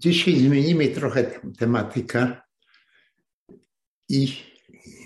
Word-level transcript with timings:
Dzisiaj 0.00 0.36
zmienimy 0.36 0.88
trochę 0.88 1.40
tematykę 1.58 2.36
i, 4.08 4.36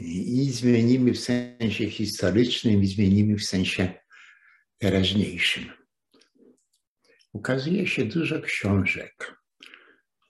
i 0.00 0.50
zmienimy 0.52 1.12
w 1.12 1.20
sensie 1.20 1.90
historycznym, 1.90 2.83
i 2.83 2.86
zmienimy 2.86 3.36
w 3.36 3.44
sensie 3.44 3.94
teraźniejszym. 4.78 5.65
Ukazuje 7.33 7.86
się 7.86 8.04
dużo 8.04 8.41
książek, 8.41 9.36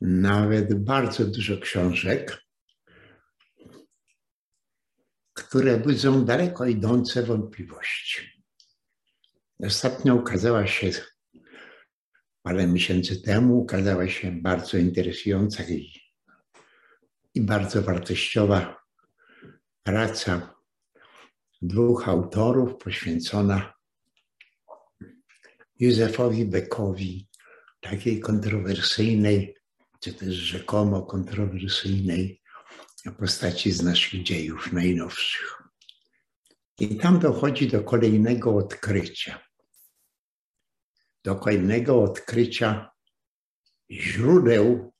nawet 0.00 0.84
bardzo 0.84 1.24
dużo 1.24 1.58
książek, 1.58 2.44
które 5.32 5.78
budzą 5.78 6.24
daleko 6.24 6.66
idące 6.66 7.22
wątpliwości. 7.22 8.42
Ostatnio 9.58 10.14
ukazała 10.14 10.66
się 10.66 10.90
parę 12.44 12.66
miesięcy 12.66 13.22
temu, 13.22 13.58
ukazała 13.58 14.08
się 14.08 14.32
bardzo 14.32 14.78
interesująca 14.78 15.64
i, 17.34 17.40
bardzo 17.40 17.82
wartościowa 17.82 18.82
praca 19.82 20.54
dwóch 21.62 22.08
autorów 22.08 22.76
poświęcona 22.76 23.74
Józefowi 25.80 26.44
Beckowi, 26.44 27.28
takiej 27.80 28.20
kontrowersyjnej, 28.20 29.54
czy 30.00 30.14
też 30.14 30.34
rzekomo 30.34 31.02
kontrowersyjnej 31.02 32.42
postaci 33.18 33.72
z 33.72 33.82
naszych 33.82 34.22
dziejów 34.22 34.72
najnowszych. 34.72 35.62
I 36.80 36.96
tam 36.96 37.18
dochodzi 37.18 37.68
do 37.68 37.84
kolejnego 37.84 38.56
odkrycia. 38.56 39.53
Do 41.24 41.36
kolejnego 41.36 42.02
odkrycia 42.02 42.90
źródeł, 43.90 44.92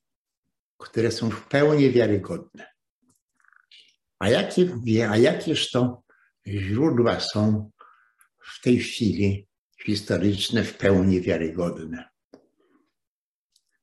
które 0.79 1.11
są 1.11 1.31
w 1.31 1.49
pełni 1.49 1.91
wiarygodne. 1.91 2.67
A 4.19 4.29
jakie, 4.29 4.71
a 5.11 5.17
jakież 5.17 5.71
to 5.71 6.03
źródła 6.47 7.21
są 7.21 7.71
w 8.39 8.61
tej 8.63 8.79
chwili 8.79 9.49
historyczne, 9.85 10.65
w 10.65 10.79
pełni 10.79 11.21
wiarygodne? 11.21 12.09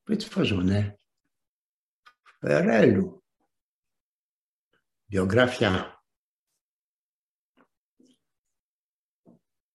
Wytworzone 0.07 0.97
w 2.23 2.39
PRL-u 2.39 3.21
biografia, 5.09 6.01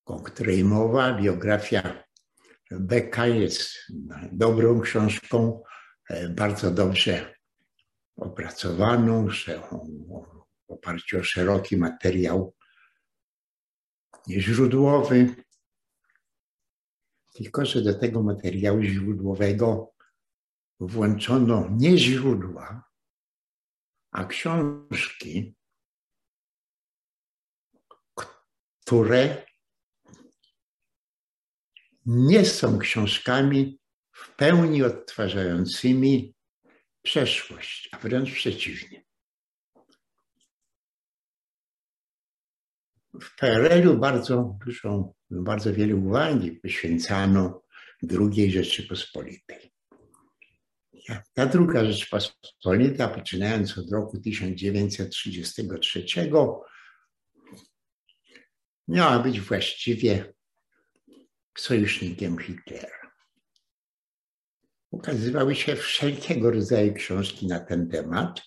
o 0.04 0.22
której 0.22 0.64
mowa, 0.64 1.14
biografia 1.14 2.05
Beka 2.70 3.26
jest 3.26 3.70
dobrą 4.32 4.80
książką, 4.80 5.62
e, 6.10 6.28
bardzo 6.28 6.70
dobrze 6.70 7.34
opracowaną, 8.16 9.28
w 10.68 10.70
oparciu 10.72 11.18
o 11.18 11.24
szeroki 11.24 11.76
materiał 11.76 12.54
źródłowy. 14.28 15.34
Tylko, 17.34 17.64
że 17.66 17.82
do 17.82 17.94
tego 17.94 18.22
materiału 18.22 18.82
źródłowego 18.82 19.92
włączono 20.80 21.68
nie 21.70 21.98
źródła, 21.98 22.84
a 24.10 24.24
książki, 24.24 25.56
które 28.84 29.46
nie 32.06 32.44
są 32.44 32.78
książkami 32.78 33.78
w 34.12 34.36
pełni 34.36 34.82
odtwarzającymi 34.82 36.34
przeszłość, 37.02 37.88
a 37.92 37.98
wręcz 37.98 38.32
przeciwnie. 38.32 39.04
W 43.20 43.36
PRL-u 43.36 43.98
bardzo 43.98 44.58
dużo, 44.66 45.14
bardzo 45.30 45.72
wiele 45.72 45.96
uwagi 45.96 46.52
poświęcano 46.52 47.62
II 48.20 48.52
Rzeczypospolitej. 48.52 49.72
Ta 51.34 51.46
druga 51.46 51.84
Rzeczpospolita, 51.84 53.08
poczynając 53.08 53.78
od 53.78 53.92
roku 53.92 54.20
1933, 54.20 56.06
miała 58.88 59.18
być 59.18 59.40
właściwie 59.40 60.35
sojusznikiem 61.56 62.38
Hitlera. 62.38 63.12
Ukazywały 64.90 65.54
się 65.54 65.76
wszelkiego 65.76 66.50
rodzaju 66.50 66.94
książki 66.94 67.46
na 67.46 67.60
ten 67.60 67.88
temat. 67.88 68.42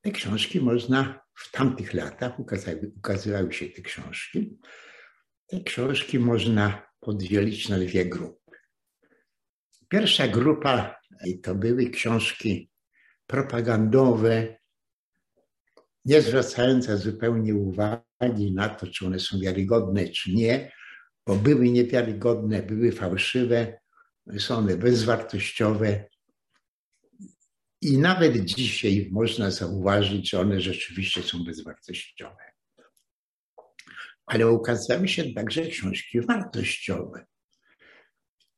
Te 0.00 0.10
książki 0.10 0.60
można 0.60 1.20
w 1.34 1.50
tamtych 1.50 1.94
latach, 1.94 2.38
ukazały, 2.40 2.92
ukazywały 2.96 3.52
się 3.52 3.66
te 3.66 3.82
książki. 3.82 4.58
Te 5.46 5.60
książki 5.60 6.18
można 6.18 6.86
podzielić 7.00 7.68
na 7.68 7.78
dwie 7.78 8.06
grupy. 8.06 8.56
Pierwsza 9.88 10.28
grupa 10.28 11.00
to 11.42 11.54
były 11.54 11.90
książki 11.90 12.70
propagandowe, 13.26 14.56
nie 16.04 16.22
zwracające 16.22 16.98
zupełnie 16.98 17.54
uwagi 17.54 18.52
na 18.54 18.68
to, 18.68 18.86
czy 18.86 19.06
one 19.06 19.20
są 19.20 19.40
wiarygodne, 19.40 20.08
czy 20.08 20.32
nie, 20.32 20.72
bo 21.26 21.36
były 21.36 21.70
niewiarygodne, 21.70 22.62
były 22.62 22.92
fałszywe, 22.92 23.80
są 24.38 24.56
one 24.56 24.76
bezwartościowe. 24.76 26.04
I 27.80 27.98
nawet 27.98 28.44
dzisiaj 28.44 29.08
można 29.12 29.50
zauważyć, 29.50 30.30
że 30.30 30.40
one 30.40 30.60
rzeczywiście 30.60 31.22
są 31.22 31.44
bezwartościowe. 31.44 32.52
Ale 34.26 34.48
ukazały 34.48 35.08
się 35.08 35.32
także 35.32 35.66
książki 35.66 36.20
wartościowe. 36.20 37.26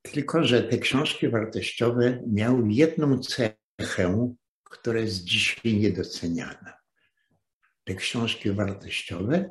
Tylko, 0.02 0.44
że 0.44 0.62
te 0.62 0.78
książki 0.78 1.28
wartościowe 1.28 2.22
miały 2.26 2.72
jedną 2.72 3.18
cechę, 3.18 4.34
która 4.64 5.00
jest 5.00 5.24
dzisiaj 5.24 5.74
niedoceniana. 5.74 6.74
Te 7.84 7.94
książki 7.94 8.50
wartościowe 8.50 9.50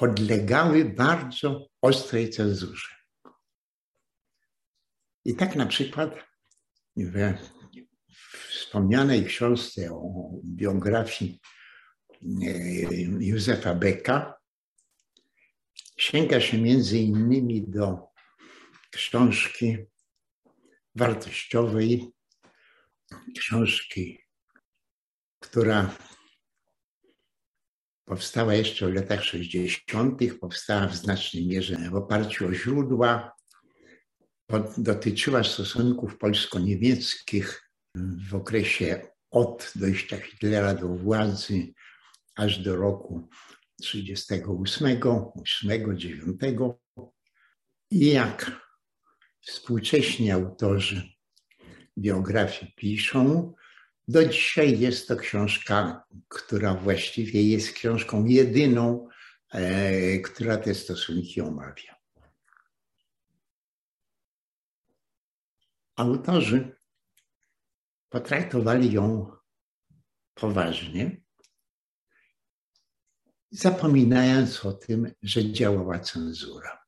podlegały 0.00 0.84
bardzo 0.84 1.66
ostrej 1.82 2.30
cenzurze. 2.30 2.94
I 5.24 5.34
tak 5.36 5.56
na 5.56 5.66
przykład 5.66 6.10
we 6.96 7.38
wspomnianej 8.48 9.24
książce 9.24 9.90
o 9.92 10.30
biografii 10.44 11.40
e, 12.22 12.54
Józefa 13.20 13.74
Becka 13.74 14.40
Sięga 16.00 16.40
się 16.40 16.58
między 16.58 16.98
innymi 16.98 17.64
do 17.68 18.08
książki 18.90 19.76
wartościowej, 20.94 22.12
książki, 23.38 24.24
która 25.40 25.96
powstała 28.10 28.54
jeszcze 28.54 28.86
w 28.86 28.94
latach 28.94 29.24
60., 29.24 30.20
powstała 30.40 30.86
w 30.86 30.96
znacznej 30.96 31.46
mierze 31.46 31.76
w 31.90 31.94
oparciu 31.94 32.46
o 32.48 32.54
źródła, 32.54 33.32
dotyczyła 34.78 35.44
stosunków 35.44 36.18
polsko-niemieckich 36.18 37.70
w 38.30 38.34
okresie 38.34 39.06
od 39.30 39.72
dojścia 39.74 40.16
Hitlera 40.16 40.74
do 40.74 40.88
władzy 40.88 41.72
aż 42.36 42.58
do 42.58 42.76
roku 42.76 43.28
38, 43.80 45.00
8, 45.02 45.98
9 45.98 46.40
i 47.90 48.06
jak 48.06 48.52
współcześni 49.40 50.30
autorzy 50.30 51.12
biografii 51.98 52.72
piszą, 52.76 53.54
do 54.10 54.24
dzisiaj 54.28 54.80
jest 54.80 55.08
to 55.08 55.16
książka, 55.16 56.04
która 56.28 56.74
właściwie 56.74 57.42
jest 57.42 57.72
książką 57.72 58.24
jedyną, 58.24 59.08
e, 59.52 60.18
która 60.18 60.56
te 60.56 60.74
stosunki 60.74 61.40
omawia. 61.40 61.96
Autorzy 65.96 66.76
potraktowali 68.08 68.92
ją 68.92 69.32
poważnie 70.34 71.22
zapominając 73.50 74.64
o 74.64 74.72
tym, 74.72 75.12
że 75.22 75.52
działała 75.52 75.98
cenzura. 75.98 76.84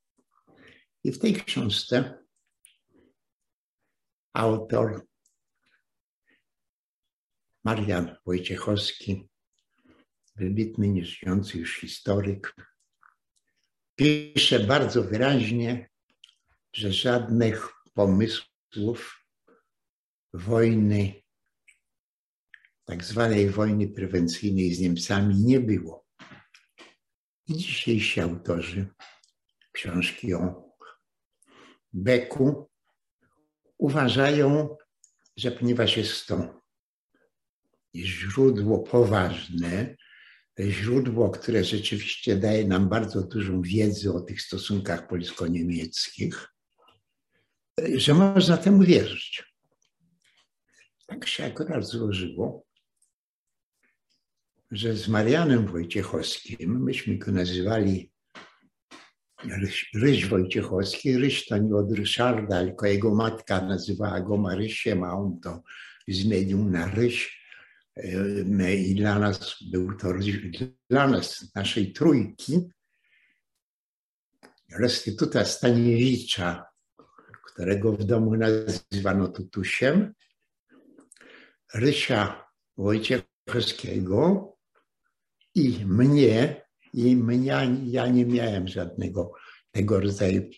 I 1.05 1.13
w 1.13 1.19
tej 1.19 1.35
książce 1.35 2.25
autor 4.33 5.12
Marian 7.65 8.17
Wojciechowski, 8.27 9.29
wybitny, 10.37 10.89
nieżyjący 10.89 11.59
już 11.59 11.77
historyk, 11.77 12.57
pisze 13.97 14.61
bardzo 14.61 15.03
wyraźnie, 15.03 15.91
że 16.73 16.93
żadnych 16.93 17.73
pomysłów 17.95 19.27
wojny, 20.35 21.23
tak 22.85 23.05
zwanej 23.05 23.51
wojny 23.51 23.89
prewencyjnej 23.89 24.75
z 24.75 24.81
Niemcami 24.81 25.35
nie 25.35 25.61
było. 25.61 26.07
I 27.47 27.55
dzisiejsi 27.55 28.21
autorzy 28.21 28.89
książki 29.73 30.35
o 30.35 30.73
Beku 31.93 32.71
uważają, 33.79 34.77
że 35.37 35.51
ponieważ 35.51 35.97
jest 35.97 36.27
to 36.27 36.62
źródło 37.95 38.79
poważne, 38.79 39.97
źródło, 40.61 41.31
które 41.31 41.65
rzeczywiście 41.65 42.37
daje 42.37 42.69
nam 42.69 42.89
bardzo 42.89 43.23
dużą 43.23 43.63
wiedzę 43.63 44.13
o 44.13 44.21
tych 44.21 44.43
stosunkach 44.43 45.09
polsko-niemieckich, 45.09 46.49
że 47.95 48.15
można 48.15 48.57
temu 48.57 48.83
wierzyć. 48.83 49.45
Tak 51.07 51.27
się 51.27 51.45
akurat 51.45 51.85
złożyło, 51.85 52.65
że 54.71 54.95
z 54.97 55.09
Marianem 55.09 55.67
Wojciechowskim, 55.67 56.83
myśmy 56.83 57.19
go 57.19 57.33
nazywali 57.33 58.13
Ryś, 59.45 59.91
Ryś 59.95 60.27
Wojciechowski, 60.27 61.19
Ryś 61.19 61.47
to 61.47 61.59
nie 61.59 61.75
od 61.75 61.93
Ryszarda, 61.93 62.65
tylko 62.65 62.87
jego 62.87 63.15
matka 63.15 63.61
nazywała 63.61 64.21
go 64.21 64.37
Marysiem, 64.37 65.05
a 65.05 65.13
on 65.13 65.41
to 65.41 65.63
zmienił 66.09 66.65
na 66.65 66.87
Ryś. 66.87 67.42
I 67.97 68.95
dla 68.95 69.19
nas 69.19 69.57
był 69.71 69.97
to, 69.97 70.09
dla 70.91 71.09
nas, 71.09 71.53
naszej 71.55 71.93
trójki, 71.93 72.71
restytuta 74.79 75.45
Staniewicza, 75.45 76.65
którego 77.47 77.93
w 77.93 78.05
domu 78.05 78.37
nazywano 78.37 79.29
Tutusiem, 79.29 80.15
Rysia 81.75 82.45
Wojciechowskiego 82.77 84.53
i 85.55 85.85
mnie, 85.87 86.63
i 86.93 87.17
mnie, 87.17 87.77
ja 87.85 88.07
nie 88.07 88.27
miałem 88.27 88.69
żadnego 88.69 89.33
tego 89.71 90.01
rodzaju 90.01 90.51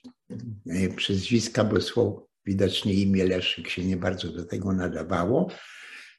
e, 0.70 0.88
przezwiska, 0.96 1.64
bo 1.64 1.80
słowo 1.80 2.28
widocznie 2.46 2.94
imię 2.94 3.24
Leszek 3.24 3.68
się 3.68 3.84
nie 3.84 3.96
bardzo 3.96 4.32
do 4.32 4.44
tego 4.44 4.72
nadawało. 4.72 5.50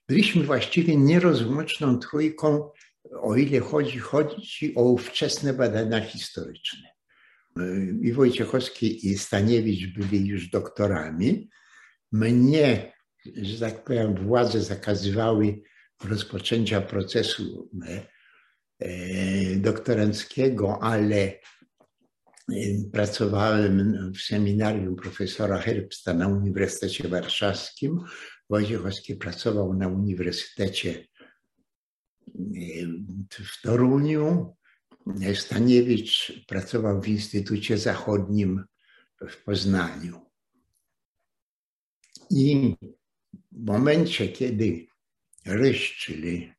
Byliśmy 0.07 0.43
właściwie 0.43 0.97
nierozłączną 0.97 1.99
trójką, 1.99 2.69
o 3.11 3.35
ile 3.35 3.59
chodzi, 3.59 3.99
chodzi 3.99 4.75
o 4.75 4.83
ówczesne 4.83 5.53
badania 5.53 6.01
historyczne. 6.01 6.89
I 8.01 8.13
Wojciechowski 8.13 9.07
i 9.07 9.17
Staniewicz 9.17 9.97
byli 9.97 10.27
już 10.27 10.49
doktorami. 10.49 11.49
Mnie, 12.11 12.93
że 13.35 13.59
tak 13.59 13.83
powiem, 13.83 14.15
władze 14.15 14.61
zakazywały 14.61 15.61
rozpoczęcia 16.03 16.81
procesu 16.81 17.69
e, 18.79 19.55
doktoranckiego, 19.55 20.83
ale 20.83 21.39
pracowałem 22.91 24.11
w 24.13 24.21
seminarium 24.21 24.95
profesora 24.95 25.57
Herbsta 25.57 26.13
na 26.13 26.27
Uniwersytecie 26.27 27.07
Warszawskim. 27.07 27.99
Wojciechowski 28.49 29.15
pracował 29.15 29.73
na 29.73 29.87
Uniwersytecie 29.87 31.07
w 33.31 33.61
Toruniu. 33.61 34.55
Staniewicz 35.35 36.43
pracował 36.47 37.01
w 37.01 37.07
Instytucie 37.07 37.77
Zachodnim 37.77 38.63
w 39.29 39.43
Poznaniu. 39.43 40.21
I 42.29 42.75
w 43.51 43.65
momencie, 43.65 44.29
kiedy 44.29 44.87
Ryś, 45.45 45.97
czyli 45.97 46.53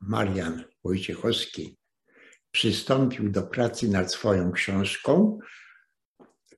Marian 0.00 0.64
Wojciechowski, 0.84 1.76
przystąpił 2.56 3.30
do 3.30 3.42
pracy 3.42 3.88
nad 3.88 4.12
swoją 4.12 4.52
książką, 4.52 5.38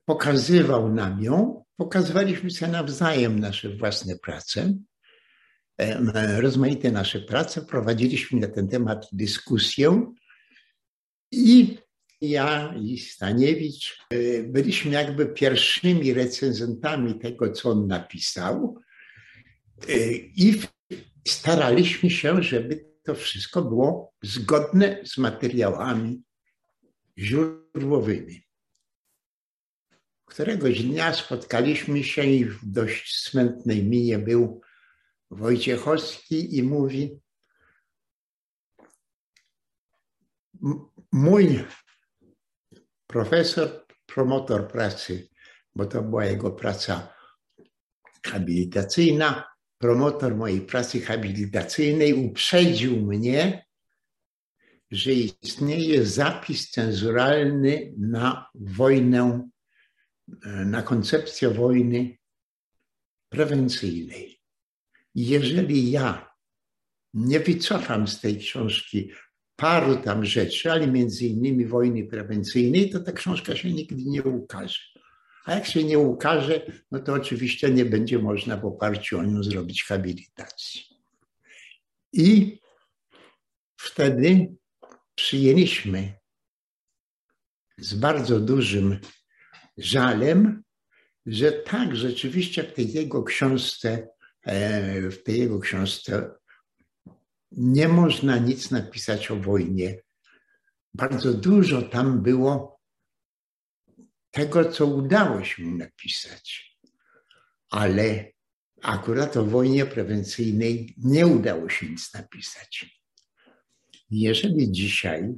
pokazywał 0.05 0.93
nam 0.93 1.23
ją, 1.23 1.63
pokazywaliśmy 1.77 2.51
sobie 2.51 2.71
nawzajem 2.71 3.39
nasze 3.39 3.69
własne 3.69 4.15
prace, 4.15 4.73
rozmaite 6.37 6.91
nasze 6.91 7.19
prace, 7.19 7.61
prowadziliśmy 7.61 8.39
na 8.39 8.47
ten 8.47 8.67
temat 8.67 9.07
dyskusję. 9.11 10.13
I 11.31 11.77
ja 12.21 12.75
i 12.81 12.97
Staniewicz 12.97 13.97
e, 14.09 14.43
byliśmy 14.43 14.91
jakby 14.91 15.25
pierwszymi 15.25 16.13
recenzentami 16.13 17.19
tego, 17.19 17.51
co 17.51 17.69
on 17.69 17.87
napisał. 17.87 18.79
E, 19.89 20.11
i 20.15 20.61
staraliśmy 21.27 22.09
się, 22.09 22.43
żeby 22.43 22.88
to 23.09 23.15
wszystko 23.15 23.61
było 23.61 24.13
zgodne 24.23 25.01
z 25.05 25.17
materiałami 25.17 26.23
źródłowymi. 27.17 28.43
Któregoś 30.25 30.83
dnia 30.83 31.13
spotkaliśmy 31.13 32.03
się 32.03 32.23
i 32.23 32.45
w 32.45 32.65
dość 32.65 33.23
smętnej 33.23 33.83
minie 33.83 34.19
był 34.19 34.61
Wojciechowski 35.31 36.57
i 36.57 36.63
mówi: 36.63 37.19
Mój 41.11 41.65
profesor, 43.07 43.85
promotor 44.05 44.67
pracy, 44.67 45.29
bo 45.75 45.85
to 45.85 46.01
była 46.01 46.25
jego 46.25 46.51
praca 46.51 47.13
habilitacyjna, 48.25 49.49
promotor 49.79 50.35
mojej 50.35 50.61
pracy 50.61 51.01
habilitacyjnej 51.01 52.13
uprzedził 52.13 53.05
mnie, 53.05 53.65
że 54.91 55.13
istnieje 55.13 56.05
zapis 56.05 56.71
cenzuralny 56.71 57.93
na 57.97 58.49
wojnę, 58.55 59.49
na 60.65 60.81
koncepcję 60.81 61.49
wojny 61.49 62.17
prewencyjnej. 63.29 64.39
Jeżeli 65.15 65.91
ja 65.91 66.35
nie 67.13 67.39
wycofam 67.39 68.07
z 68.07 68.21
tej 68.21 68.37
książki 68.37 69.11
paru 69.55 69.95
tam 69.95 70.25
rzeczy, 70.25 70.71
ale 70.71 70.87
między 70.87 71.25
innymi 71.25 71.65
wojny 71.65 72.03
prewencyjnej, 72.03 72.89
to 72.89 72.99
ta 72.99 73.11
książka 73.11 73.55
się 73.55 73.73
nigdy 73.73 74.03
nie 74.05 74.23
ukaże. 74.23 74.79
A 75.45 75.53
jak 75.55 75.65
się 75.65 75.83
nie 75.83 75.99
ukaże, 75.99 76.61
no 76.91 76.99
to 76.99 77.13
oczywiście 77.13 77.69
nie 77.69 77.85
będzie 77.85 78.19
można 78.19 78.57
w 78.57 78.65
oparciu 78.65 79.19
o 79.19 79.23
nią 79.23 79.43
zrobić 79.43 79.83
habilitacji. 79.83 80.81
I 82.13 82.59
wtedy 83.77 84.55
przyjęliśmy 85.15 86.13
z 87.77 87.93
bardzo 87.93 88.39
dużym 88.39 88.99
żalem, 89.77 90.63
że 91.25 91.51
tak, 91.51 91.95
rzeczywiście 91.95 92.63
w 92.63 92.73
tej 92.73 92.93
jego 92.93 93.23
książce, 93.23 94.07
e, 94.45 95.09
w 95.11 95.23
tej 95.23 95.39
jego 95.39 95.59
książce 95.59 96.31
nie 97.51 97.87
można 97.87 98.37
nic 98.37 98.71
napisać 98.71 99.31
o 99.31 99.35
wojnie. 99.35 100.01
Bardzo 100.93 101.33
dużo 101.33 101.81
tam 101.81 102.21
było 102.21 102.78
tego, 104.31 104.71
co 104.71 104.85
udało 104.85 105.43
się 105.43 105.63
napisać, 105.63 106.77
ale 107.69 108.31
akurat 108.81 109.37
o 109.37 109.45
wojnie 109.45 109.85
prewencyjnej 109.85 110.95
nie 110.97 111.27
udało 111.27 111.69
się 111.69 111.89
nic 111.89 112.13
napisać. 112.13 113.01
Jeżeli 114.09 114.71
dzisiaj 114.71 115.33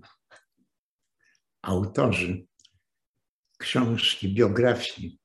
autorzy 1.62 2.46
książki, 3.58 4.34
biografii 4.34 5.20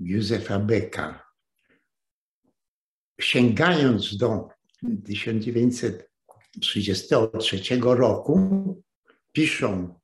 Józefa 0.00 0.58
Beka 0.58 1.30
sięgając 3.20 4.16
do 4.16 4.48
1933 5.06 7.80
roku, 7.80 8.40
piszą, 9.32 9.99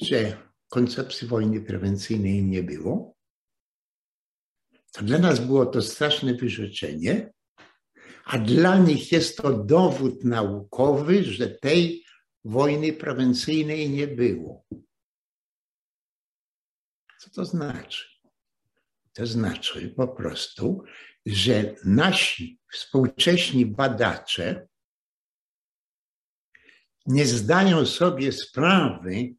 że 0.00 0.48
koncepcji 0.68 1.28
wojny 1.28 1.60
prewencyjnej 1.60 2.44
nie 2.44 2.62
było. 2.62 3.16
To 4.92 5.02
dla 5.02 5.18
nas 5.18 5.40
było 5.40 5.66
to 5.66 5.82
straszne 5.82 6.34
wyrzeczenie, 6.34 7.32
a 8.24 8.38
dla 8.38 8.78
nich 8.78 9.12
jest 9.12 9.36
to 9.36 9.52
dowód 9.52 10.24
naukowy, 10.24 11.24
że 11.24 11.48
tej 11.48 12.04
wojny 12.44 12.92
prewencyjnej 12.92 13.90
nie 13.90 14.06
było. 14.06 14.64
Co 17.18 17.30
to 17.30 17.44
znaczy? 17.44 18.04
To 19.12 19.26
znaczy 19.26 19.94
po 19.96 20.08
prostu, 20.08 20.84
że 21.26 21.74
nasi 21.84 22.60
współcześni 22.72 23.66
badacze 23.66 24.68
nie 27.06 27.26
zdają 27.26 27.86
sobie 27.86 28.32
sprawy, 28.32 29.34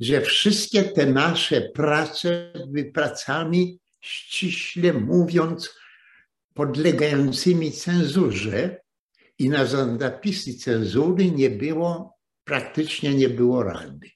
że 0.00 0.20
wszystkie 0.20 0.82
te 0.82 1.06
nasze 1.06 1.60
prace 1.60 2.52
były 2.66 2.92
pracami 2.92 3.80
ściśle 4.00 4.92
mówiąc 4.92 5.74
podlegającymi 6.54 7.72
cenzurze 7.72 8.80
i 9.38 9.48
na 9.48 9.66
zapisy 9.98 10.54
cenzury 10.54 11.30
nie 11.30 11.50
było, 11.50 12.18
praktycznie 12.44 13.14
nie 13.14 13.28
było 13.28 13.62
rady. 13.62 14.10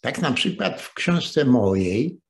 Tak 0.00 0.18
na 0.18 0.32
przykład 0.32 0.80
w 0.80 0.94
książce 0.94 1.44
mojej 1.44 2.20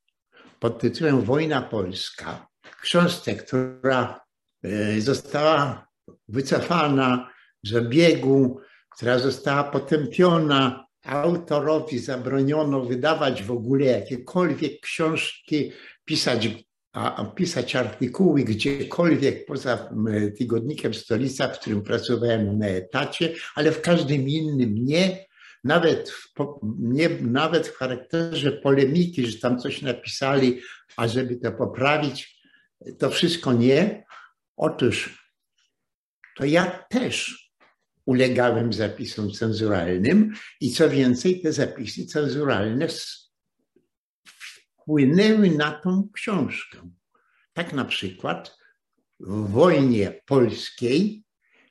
pod 0.61 0.81
tytułem 0.81 1.21
Wojna 1.21 1.63
Polska, 1.63 2.47
książce, 2.83 3.35
która 3.35 4.21
e, 4.63 5.01
została 5.01 5.89
wycofana 6.29 7.31
z 7.63 7.75
obiegu, 7.75 8.61
która 8.91 9.19
została 9.19 9.65
potępiona, 9.65 10.87
autorowi 11.03 11.99
zabroniono 11.99 12.85
wydawać 12.85 13.43
w 13.43 13.51
ogóle 13.51 13.87
jakiekolwiek 13.87 14.81
książki, 14.81 15.73
pisać, 16.05 16.49
a, 16.93 17.25
pisać 17.25 17.77
artykuły 17.77 18.45
gdziekolwiek 18.45 19.47
poza 19.47 19.91
tygodnikiem 20.39 20.95
Stolica, 20.95 21.49
w 21.49 21.59
którym 21.59 21.83
pracowałem 21.83 22.59
na 22.59 22.67
etacie, 22.67 23.35
ale 23.55 23.73
w 23.73 23.81
każdym 23.81 24.29
innym 24.29 24.75
nie. 24.75 25.27
Nawet 25.65 26.11
w, 26.11 26.33
nie, 26.79 27.09
nawet 27.21 27.69
w 27.69 27.77
charakterze 27.77 28.53
polemiki, 28.53 29.27
że 29.27 29.39
tam 29.39 29.59
coś 29.59 29.83
napisali, 29.83 30.61
a 30.97 31.09
żeby 31.09 31.37
to 31.37 31.53
poprawić, 31.53 32.43
to 32.99 33.11
wszystko 33.11 33.53
nie. 33.53 34.05
Otóż 34.57 35.23
to 36.37 36.45
ja 36.45 36.85
też 36.91 37.42
ulegałem 38.07 38.73
zapisom 38.73 39.33
cenzuralnym 39.33 40.35
i 40.61 40.71
co 40.71 40.91
więcej, 40.91 41.41
te 41.41 41.53
zapisy 41.53 42.07
cenzuralne 42.07 42.89
wpłynęły 44.25 45.51
na 45.51 45.73
tą 45.73 46.09
książkę. 46.13 46.91
Tak 47.53 47.73
na 47.73 47.85
przykład 47.85 48.59
w 49.21 49.51
wojnie 49.51 50.23
polskiej 50.27 51.25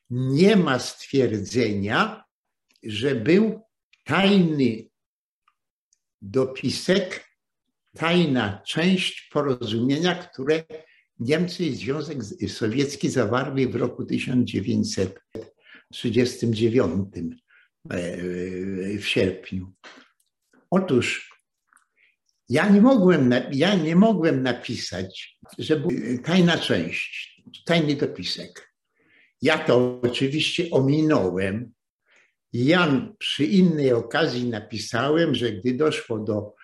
nie 0.09 0.55
ma 0.55 0.79
stwierdzenia, 0.79 2.23
że 2.83 3.15
był 3.15 3.61
tajny 4.05 4.89
dopisek, 6.21 7.27
tajna 7.97 8.61
część 8.65 9.29
porozumienia, 9.31 10.15
które 10.15 10.63
Niemcy 11.19 11.65
i 11.65 11.75
Związek 11.75 12.17
Sowiecki 12.47 13.09
zawarli 13.09 13.67
w 13.67 13.75
roku 13.75 14.05
1939 15.91 17.41
e, 17.89 18.97
w 18.97 19.07
sierpniu. 19.07 19.73
Otóż 20.69 21.31
ja 22.49 22.69
nie 22.69 22.81
mogłem, 22.81 23.33
ja 23.51 23.75
nie 23.75 23.95
mogłem 23.95 24.43
napisać, 24.43 25.39
że 25.57 25.79
była 25.79 25.91
tajna 26.23 26.57
część, 26.57 27.41
tajny 27.65 27.95
dopisek. 27.95 28.73
Ja 29.41 29.57
to 29.57 30.01
oczywiście 30.01 30.67
ominąłem. 30.71 31.71
Ja 32.53 33.07
przy 33.17 33.45
innej 33.45 33.93
okazji 33.93 34.49
napisałem, 34.49 35.35
że 35.35 35.51
gdy 35.51 35.73
doszło 35.73 36.19
do, 36.19 36.55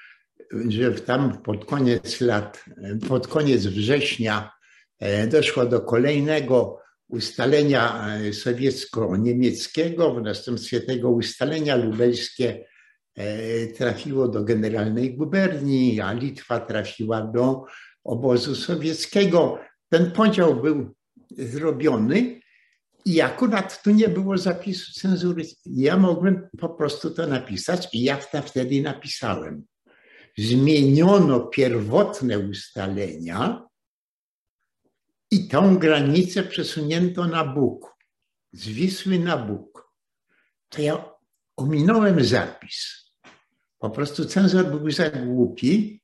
że 0.68 0.92
tam 0.92 1.42
pod 1.42 1.66
koniec 1.66 2.22
lat, 2.22 2.66
pod 3.08 3.28
koniec 3.28 3.66
września 3.66 4.52
e, 5.00 5.28
doszło 5.28 5.66
do 5.66 5.82
kolejnego 5.82 6.80
ustalenia 7.10 8.08
e, 8.18 8.34
sowiecko-niemieckiego, 8.34 10.14
w 10.14 10.22
następstwie 10.22 10.82
tego 10.82 11.10
ustalenia 11.10 11.76
lubelskie 11.76 12.66
E, 13.18 13.68
trafiło 13.68 14.28
do 14.28 14.44
generalnej 14.44 15.16
guberni, 15.16 16.02
a 16.02 16.14
Litwa 16.14 16.60
trafiła 16.60 17.22
do 17.22 17.66
obozu 18.04 18.56
sowieckiego. 18.56 19.60
Ten 19.90 20.12
podział 20.12 20.62
był 20.62 20.96
zrobiony 21.32 22.42
i 23.06 23.22
akurat 23.22 23.84
tu 23.84 23.92
nie 23.92 24.10
było 24.10 24.38
zapisu 24.38 24.94
cenzury. 24.94 25.44
Ja 25.66 25.98
mogłem 25.98 26.48
po 26.60 26.70
prostu 26.70 27.12
to 27.12 27.28
napisać 27.28 27.88
i 27.94 28.04
ja 28.04 28.18
wtedy 28.46 28.82
napisałem. 28.82 29.66
Zmieniono 30.38 31.40
pierwotne 31.40 32.40
ustalenia 32.40 33.67
i 35.32 35.48
tą 35.48 35.78
granicę 35.78 36.44
przesunięto 36.44 37.28
na 37.28 37.46
Bóg, 37.46 37.98
z 38.52 38.68
Wisły 38.68 39.20
na 39.20 39.38
Bóg. 39.38 39.92
To 40.70 40.82
ja 40.82 41.10
ominąłem 41.58 42.24
zapis 42.24 43.08
po 43.80 43.90
prostu 43.90 44.26
cenzor 44.26 44.66
był 44.66 44.92
za 44.92 45.10
głupi 45.10 46.02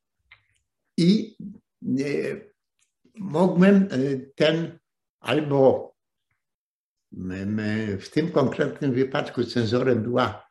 i 0.98 1.36
e, 1.84 2.04
mogłem 3.16 3.76
e, 3.76 3.88
ten 4.36 4.80
albo 5.20 5.94
w 8.00 8.10
tym 8.10 8.32
konkretnym 8.32 8.94
wypadku 8.94 9.44
cenzorem 9.44 10.04
była 10.04 10.48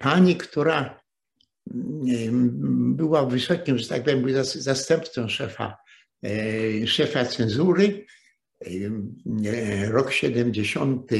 pani, 0.00 0.36
która 0.36 1.00
była 2.94 3.26
wysokim, 3.26 3.78
że 3.78 3.88
tak 3.88 4.04
powiem, 4.04 4.44
zastępcą 4.44 5.28
szefa, 5.28 5.76
szefa 6.86 7.24
cenzury. 7.24 8.06
Rok 9.90 10.12
70 10.12 11.10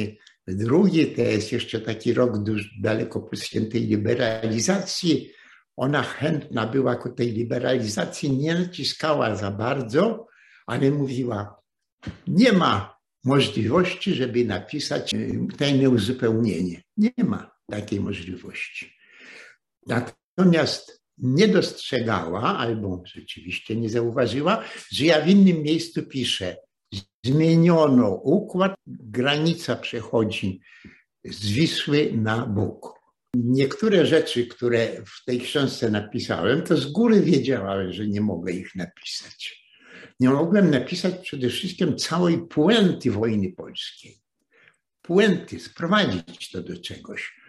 Drugi 0.46 1.06
to 1.06 1.22
jest 1.22 1.52
jeszcze 1.52 1.80
taki 1.80 2.14
rok 2.14 2.32
daleko 2.80 3.20
poświętej 3.20 3.86
liberalizacji. 3.86 5.30
Ona 5.76 6.02
chętna 6.02 6.66
była 6.66 6.96
ku 6.96 7.10
tej 7.10 7.32
liberalizacji, 7.32 8.30
nie 8.30 8.54
naciskała 8.54 9.36
za 9.36 9.50
bardzo, 9.50 10.26
ale 10.66 10.90
mówiła, 10.90 11.62
nie 12.26 12.52
ma 12.52 12.96
możliwości, 13.24 14.14
żeby 14.14 14.44
napisać 14.44 15.14
e, 15.14 15.18
tajne 15.58 15.90
uzupełnienie. 15.90 16.82
Nie 16.96 17.24
ma 17.24 17.50
takiej 17.70 18.00
możliwości. 18.00 18.96
Natomiast 19.86 21.01
nie 21.22 21.48
dostrzegała, 21.48 22.58
albo 22.58 23.02
rzeczywiście 23.06 23.76
nie 23.76 23.90
zauważyła, 23.90 24.64
że 24.92 25.04
ja 25.04 25.20
w 25.20 25.28
innym 25.28 25.62
miejscu 25.62 26.02
piszę, 26.06 26.56
zmieniono 27.24 28.08
układ, 28.10 28.74
granica 28.86 29.76
przechodzi 29.76 30.60
z 31.24 31.50
Wisły 31.50 32.12
na 32.12 32.46
Bóg. 32.46 33.02
Niektóre 33.34 34.06
rzeczy, 34.06 34.46
które 34.46 35.02
w 35.06 35.24
tej 35.24 35.40
książce 35.40 35.90
napisałem, 35.90 36.62
to 36.62 36.76
z 36.76 36.92
góry 36.92 37.20
wiedziałem, 37.20 37.92
że 37.92 38.06
nie 38.06 38.20
mogę 38.20 38.52
ich 38.52 38.74
napisać. 38.74 39.62
Nie 40.20 40.30
mogłem 40.30 40.70
napisać 40.70 41.14
przede 41.22 41.48
wszystkim 41.48 41.96
całej 41.96 42.46
puenty 42.46 43.10
wojny 43.10 43.52
polskiej. 43.52 44.18
Puenty, 45.02 45.60
sprowadzić 45.60 46.50
to 46.50 46.62
do 46.62 46.80
czegoś. 46.80 47.40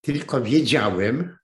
Tylko 0.00 0.42
wiedziałem, 0.42 1.37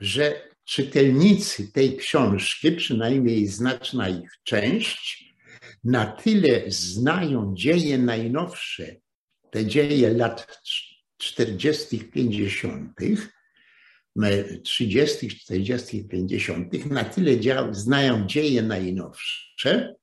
że 0.00 0.48
czytelnicy 0.64 1.72
tej 1.72 1.96
książki, 1.96 2.72
przynajmniej 2.72 3.46
znaczna 3.46 4.08
ich 4.08 4.30
część, 4.44 5.26
na 5.84 6.06
tyle 6.06 6.62
znają 6.68 7.54
dzieje 7.56 7.98
najnowsze, 7.98 8.96
te 9.50 9.66
dzieje 9.66 10.10
lat 10.10 10.60
40., 11.18 11.98
50., 11.98 12.92
30., 14.64 15.28
40., 15.28 16.04
50., 16.04 16.90
na 16.90 17.04
tyle 17.04 17.32
znają 17.70 18.26
dzieje 18.26 18.62
najnowsze, 18.62 19.94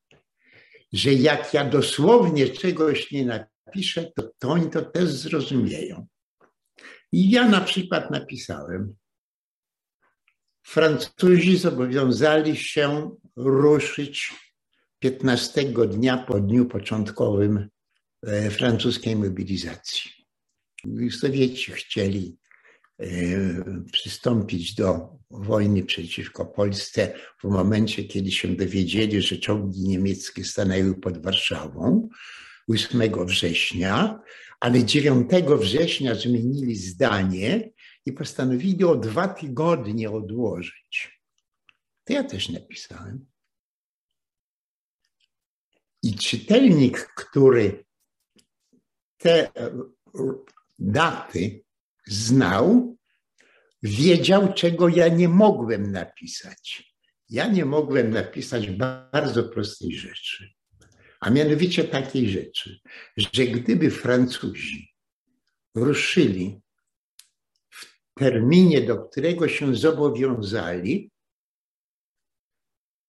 że 0.93 1.13
jak 1.13 1.53
ja 1.53 1.65
dosłownie 1.65 2.49
czegoś 2.49 3.11
nie 3.11 3.25
napiszę, 3.25 4.11
to, 4.15 4.29
to 4.39 4.49
oni 4.49 4.69
to 4.69 4.81
też 4.81 5.09
zrozumieją. 5.09 6.07
I 7.11 7.31
ja 7.31 7.49
na 7.49 7.61
przykład 7.61 8.11
napisałem, 8.11 8.95
Francuzi 10.63 11.57
zobowiązali 11.57 12.55
się 12.55 13.15
ruszyć 13.35 14.33
15 14.99 15.63
dnia 15.63 16.17
po 16.17 16.39
dniu 16.39 16.65
początkowym 16.65 17.69
e, 18.27 18.49
francuskiej 18.49 19.15
mobilizacji. 19.15 20.11
Sowieci 21.19 21.71
chcieli 21.71 22.37
e, 22.99 23.05
przystąpić 23.91 24.75
do 24.75 25.09
wojny 25.31 25.83
przeciwko 25.83 26.45
Polsce 26.45 27.13
w 27.43 27.47
momencie, 27.47 28.03
kiedy 28.03 28.31
się 28.31 28.47
dowiedzieli, 28.47 29.21
że 29.21 29.37
czołgi 29.37 29.81
niemieckie 29.81 30.43
stanęły 30.43 30.95
pod 30.95 31.23
Warszawą 31.23 32.09
8 32.67 33.25
września, 33.25 34.19
ale 34.59 34.83
9 34.83 35.29
września 35.59 36.15
zmienili 36.15 36.75
zdanie 36.75 37.72
i 38.05 38.13
postanowili 38.13 38.83
o 38.83 38.95
dwa 38.95 39.27
tygodnie 39.27 40.11
odłożyć. 40.11 41.21
To 42.03 42.13
ja 42.13 42.23
też 42.23 42.49
napisałem. 42.49 43.25
I 46.03 46.15
czytelnik, 46.15 46.97
który 47.15 47.85
te 49.17 49.51
daty 50.79 51.63
znał, 52.07 52.97
wiedział, 53.83 54.53
czego 54.53 54.87
ja 54.89 55.07
nie 55.07 55.29
mogłem 55.29 55.91
napisać. 55.91 56.93
Ja 57.29 57.47
nie 57.47 57.65
mogłem 57.65 58.09
napisać 58.11 58.69
bardzo 59.11 59.43
prostej 59.43 59.95
rzeczy, 59.95 60.53
a 61.19 61.29
mianowicie 61.29 61.83
takiej 61.83 62.29
rzeczy, 62.29 62.79
że 63.17 63.45
gdyby 63.45 63.91
Francuzi 63.91 64.93
ruszyli 65.75 66.62
terminie, 68.13 68.81
do 68.81 68.97
którego 68.97 69.47
się 69.47 69.75
zobowiązali, 69.75 71.11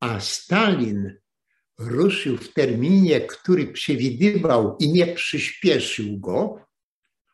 a 0.00 0.20
Stalin 0.20 1.18
ruszył 1.78 2.36
w 2.36 2.52
terminie, 2.52 3.20
który 3.20 3.66
przewidywał 3.66 4.76
i 4.80 4.92
nie 4.92 5.06
przyspieszył 5.06 6.18
go, 6.18 6.60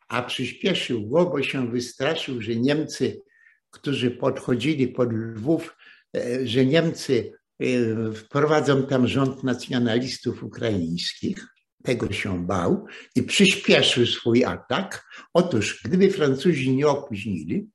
a 0.08 0.22
przyspieszył 0.22 1.08
go, 1.08 1.26
bo 1.26 1.42
się 1.42 1.70
wystraszył, 1.70 2.42
że 2.42 2.56
Niemcy, 2.56 3.22
którzy 3.70 4.10
podchodzili 4.10 4.88
pod 4.88 5.12
Lwów, 5.12 5.76
e, 6.16 6.46
że 6.46 6.66
Niemcy 6.66 7.32
e, 7.60 7.66
wprowadzą 8.12 8.86
tam 8.86 9.06
rząd 9.06 9.44
nacjonalistów 9.44 10.42
ukraińskich. 10.42 11.46
Tego 11.82 12.12
się 12.12 12.46
bał 12.46 12.86
i 13.16 13.22
przyspieszył 13.22 14.06
swój 14.06 14.44
atak. 14.44 15.10
Otóż, 15.34 15.82
gdyby 15.84 16.10
Francuzi 16.10 16.76
nie 16.76 16.88
opóźnili, 16.88 17.68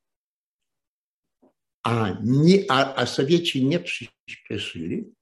a, 1.82 2.16
nie, 2.24 2.64
a, 2.68 2.94
a 2.94 3.06
Sowieci 3.06 3.64
nie 3.64 3.80
przyspieszyli, 3.80 5.16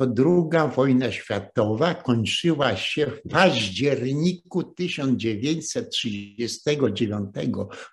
to 0.00 0.06
druga 0.06 0.66
wojna 0.66 1.12
światowa 1.12 1.94
kończyła 1.94 2.76
się 2.76 3.06
w 3.06 3.22
październiku 3.30 4.62
1939 4.62 7.30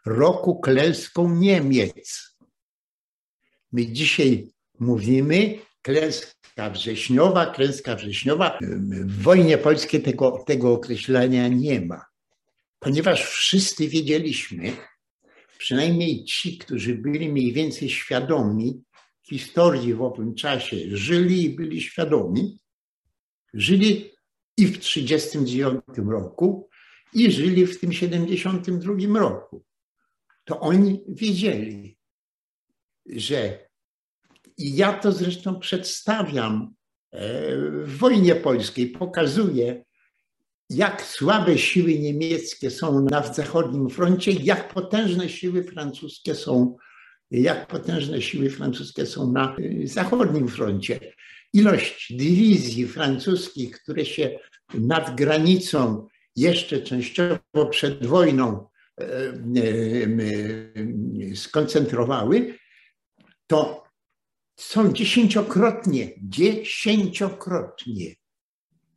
roku 0.05 0.59
klęską 0.59 1.35
Niemiec. 1.35 2.37
My 3.71 3.87
dzisiaj 3.87 4.47
mówimy 4.79 5.59
klęska 5.87 6.69
wrześniowa, 6.69 7.45
klęska 7.45 7.95
wrześniowa. 7.95 8.59
W 8.61 9.21
wojnie 9.21 9.57
polskiej 9.57 10.01
tego, 10.01 10.43
tego 10.47 10.73
określenia 10.73 11.47
nie 11.47 11.81
ma, 11.81 12.05
ponieważ 12.79 13.25
wszyscy 13.25 13.87
wiedzieliśmy, 13.87 14.73
przynajmniej 15.57 16.25
ci, 16.25 16.57
którzy 16.57 16.95
byli 16.95 17.29
mniej 17.29 17.53
więcej 17.53 17.89
świadomi 17.89 18.83
historii 19.29 19.93
w 19.93 20.01
owym 20.01 20.35
czasie, 20.35 20.77
żyli 20.91 21.43
i 21.43 21.49
byli 21.49 21.81
świadomi, 21.81 22.59
żyli 23.53 24.11
i 24.57 24.67
w 24.67 24.77
1939 24.79 26.09
roku, 26.11 26.69
i 27.13 27.31
żyli 27.31 27.67
w 27.67 27.79
tym 27.79 27.93
72 27.93 29.19
roku. 29.19 29.63
To 30.45 30.59
oni 30.59 31.03
wiedzieli, 31.07 31.97
że 33.05 33.66
i 34.57 34.75
ja 34.75 34.93
to 34.93 35.11
zresztą 35.11 35.59
przedstawiam 35.59 36.73
e, 37.11 37.19
w 37.83 37.97
wojnie 37.97 38.35
polskiej, 38.35 38.89
pokazuję, 38.89 39.83
jak 40.69 41.01
słabe 41.01 41.57
siły 41.57 41.99
niemieckie 41.99 42.71
są 42.71 43.01
na 43.01 43.33
zachodnim 43.33 43.89
froncie, 43.89 44.31
jak 44.31 44.73
potężne 44.73 45.29
siły 45.29 45.63
francuskie 45.63 46.35
są, 46.35 46.77
jak 47.31 47.67
potężne 47.67 48.21
siły 48.21 48.49
francuskie 48.49 49.05
są 49.05 49.31
na 49.31 49.55
y, 49.59 49.87
zachodnim 49.87 50.47
froncie. 50.47 50.99
Ilość 51.53 52.13
dywizji 52.13 52.87
francuskich, 52.87 53.81
które 53.81 54.05
się 54.05 54.39
nad 54.73 55.15
granicą 55.15 56.07
jeszcze 56.35 56.81
częściowo 56.81 57.65
przed 57.69 58.05
wojną 58.05 58.67
e, 58.99 59.03
e, 59.03 59.35
skoncentrowały, 61.35 62.57
to 63.47 63.86
są 64.57 64.93
dziesięciokrotnie, 64.93 66.11
dziesięciokrotnie 66.21 68.15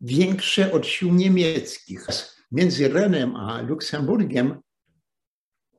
większe 0.01 0.73
od 0.73 0.87
sił 0.87 1.15
niemieckich. 1.15 2.07
Między 2.53 2.89
Renem 2.89 3.37
a 3.37 3.63
Luksemburgiem 3.63 4.61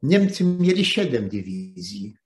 Niemcy 0.03 0.43
mieli 0.43 0.85
siedem 0.85 1.29
dywizji, 1.29 2.17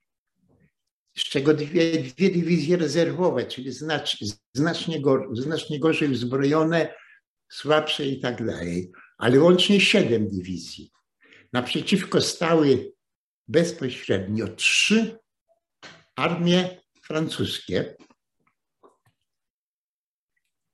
z 1.16 1.22
czego 1.22 1.54
dwie, 1.54 2.02
dwie 2.02 2.30
dywizje 2.30 2.76
rezerwowe, 2.76 3.46
czyli 3.46 3.72
znacz, 3.72 4.18
znacznie, 4.54 5.00
gor, 5.00 5.28
znacznie 5.32 5.80
gorzej 5.80 6.10
uzbrojone, 6.10 6.94
słabsze 7.48 8.06
i 8.06 8.20
tak 8.20 8.46
dalej, 8.46 8.92
ale 9.18 9.40
łącznie 9.40 9.80
siedem 9.80 10.28
dywizji. 10.28 10.90
Naprzeciwko 11.52 12.20
stały 12.20 12.92
bezpośrednio 13.48 14.48
trzy 14.48 15.18
armie 16.16 16.80
francuskie, 17.06 17.96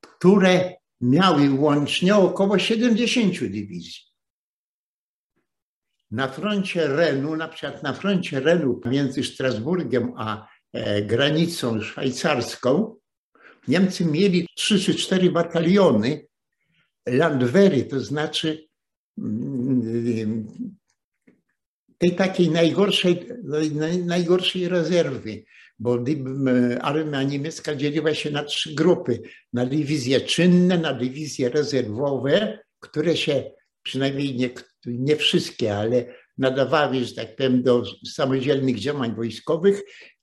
które 0.01 0.75
miały 1.01 1.51
łącznie 1.51 2.16
około 2.16 2.59
70 2.59 3.40
dywizji. 3.40 4.03
Na 6.11 6.29
froncie 6.29 6.88
Renu, 6.88 7.37
na 7.37 7.49
przykład 7.49 7.83
na 7.83 7.92
froncie 7.92 8.40
Renu 8.40 8.81
między 8.85 9.25
Strasburgiem 9.25 10.12
a 10.16 10.49
e, 10.73 11.03
granicą 11.03 11.81
szwajcarską, 11.81 12.97
Niemcy 13.68 14.05
mieli 14.05 14.49
trzy 14.57 14.81
czy 14.81 14.95
cztery 14.95 15.31
bataliony 15.31 16.27
Landwehry, 17.07 17.85
to 17.85 18.01
znaczy 18.01 18.68
mm, 19.18 20.47
tej 21.99 22.16
takiej 22.16 22.51
najgorszej, 22.51 23.29
najgorszej 24.07 24.68
rezerwy 24.68 25.45
bo 25.83 25.99
armia 26.81 27.23
niemiecka 27.23 27.75
dzieliła 27.75 28.14
się 28.14 28.31
na 28.31 28.42
trzy 28.42 28.75
grupy. 28.75 29.23
Na 29.53 29.66
dywizje 29.66 30.21
czynne, 30.21 30.79
na 30.79 30.95
dywizje 30.95 31.49
rezerwowe, 31.49 32.59
które 32.81 33.16
się 33.16 33.51
przynajmniej 33.83 34.37
nie, 34.37 34.51
nie 34.87 35.16
wszystkie, 35.16 35.77
ale 35.77 36.05
nadawały, 36.38 37.05
że 37.05 37.14
tak 37.14 37.37
powiem, 37.37 37.62
do 37.62 37.83
samodzielnych 38.07 38.79
działań 38.79 39.14
wojskowych 39.14 39.83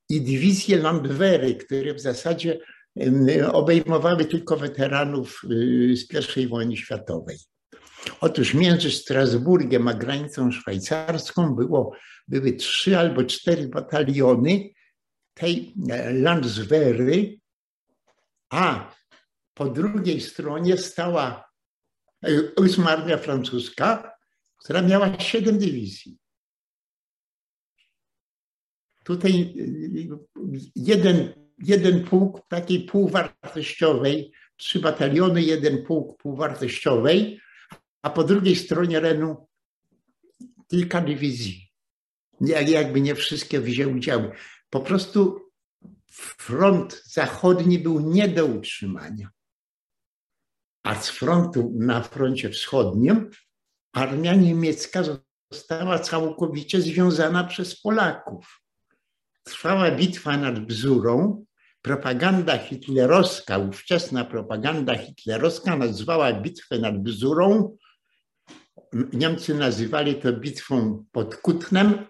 i 0.10 0.22
dywizje 0.22 0.78
Landwehry, 0.78 1.56
które 1.56 1.93
w 1.93 2.00
zasadzie 2.00 2.60
obejmowały 3.52 4.26
tylko 4.26 4.58
weteranów 4.58 5.41
y, 5.52 5.95
z 5.98 6.38
I 6.38 6.48
wojny 6.48 6.78
światowej. 6.78 7.38
Otóż 8.22 8.54
między 8.54 8.91
Strasburgiem 8.91 9.88
a 9.88 9.93
granicą 9.93 10.52
szwajcarską 10.52 11.56
było, 11.56 11.91
były 12.28 12.54
trzy 12.54 12.98
albo 12.98 13.24
cztery 13.24 13.67
bataliony 13.67 14.69
tej 15.39 15.73
e, 15.89 16.13
Landswery, 16.13 17.39
a 18.49 18.95
po 19.54 19.65
drugiej 19.65 20.21
stronie 20.21 20.78
stała 20.78 21.49
ósma 22.58 22.91
e, 22.91 22.93
armia 22.93 23.17
francuska, 23.17 24.12
która 24.58 24.82
miała 24.82 25.19
siedem 25.19 25.58
dywizji. 25.58 26.17
Tutaj 29.04 29.32
e, 29.41 29.45
jeden, 30.75 31.34
jeden 31.58 32.04
pułk 32.04 32.47
takiej 32.47 32.84
półwartościowej, 32.84 34.32
trzy 34.58 34.80
bataliony, 34.80 35.41
jeden 35.41 35.84
pułk 35.84 36.21
półwartościowej, 36.21 37.39
a 38.02 38.10
po 38.10 38.23
drugiej 38.23 38.56
stronie 38.56 38.99
Renu 38.99 39.47
kilka 40.67 41.02
dywizji. 41.02 41.69
Jakby 42.67 43.02
nie 43.02 43.15
wszystkie 43.15 43.60
wzięły 43.60 43.93
udział. 43.93 44.32
Po 44.69 44.79
prostu 44.79 45.39
front 46.38 47.03
zachodni 47.05 47.79
był 47.79 47.99
nie 47.99 48.27
do 48.27 48.45
utrzymania. 48.45 49.29
A 50.84 50.95
z 50.95 51.10
frontu 51.10 51.71
na 51.75 52.03
froncie 52.03 52.49
wschodnim 52.49 53.29
armia 53.93 54.36
niemiecka 54.36 55.03
została 55.51 55.99
całkowicie 55.99 56.82
związana 56.82 57.43
przez 57.43 57.82
Polaków. 57.82 58.62
Trwała 59.43 59.91
bitwa 59.91 60.38
nad 60.38 60.60
Bzurą. 60.60 61.45
Propaganda 61.82 62.58
hitlerowska, 62.58 63.58
ówczesna 63.58 64.25
propaganda 64.25 64.97
hitlerowska 64.97 65.75
nazwała 65.75 66.34
bitwę 66.34 66.79
nad 66.79 66.97
Bzurą. 66.97 67.77
Niemcy 69.13 69.55
nazywali 69.55 70.15
to 70.15 70.34
bitwą 70.34 71.05
pod 71.12 71.36
Kutnem, 71.36 72.05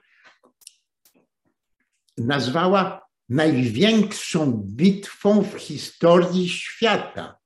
nazwała 2.20 3.10
największą 3.30 4.52
bitwą 4.66 5.44
w 5.44 5.60
historii 5.60 6.50
świata. 6.50 7.40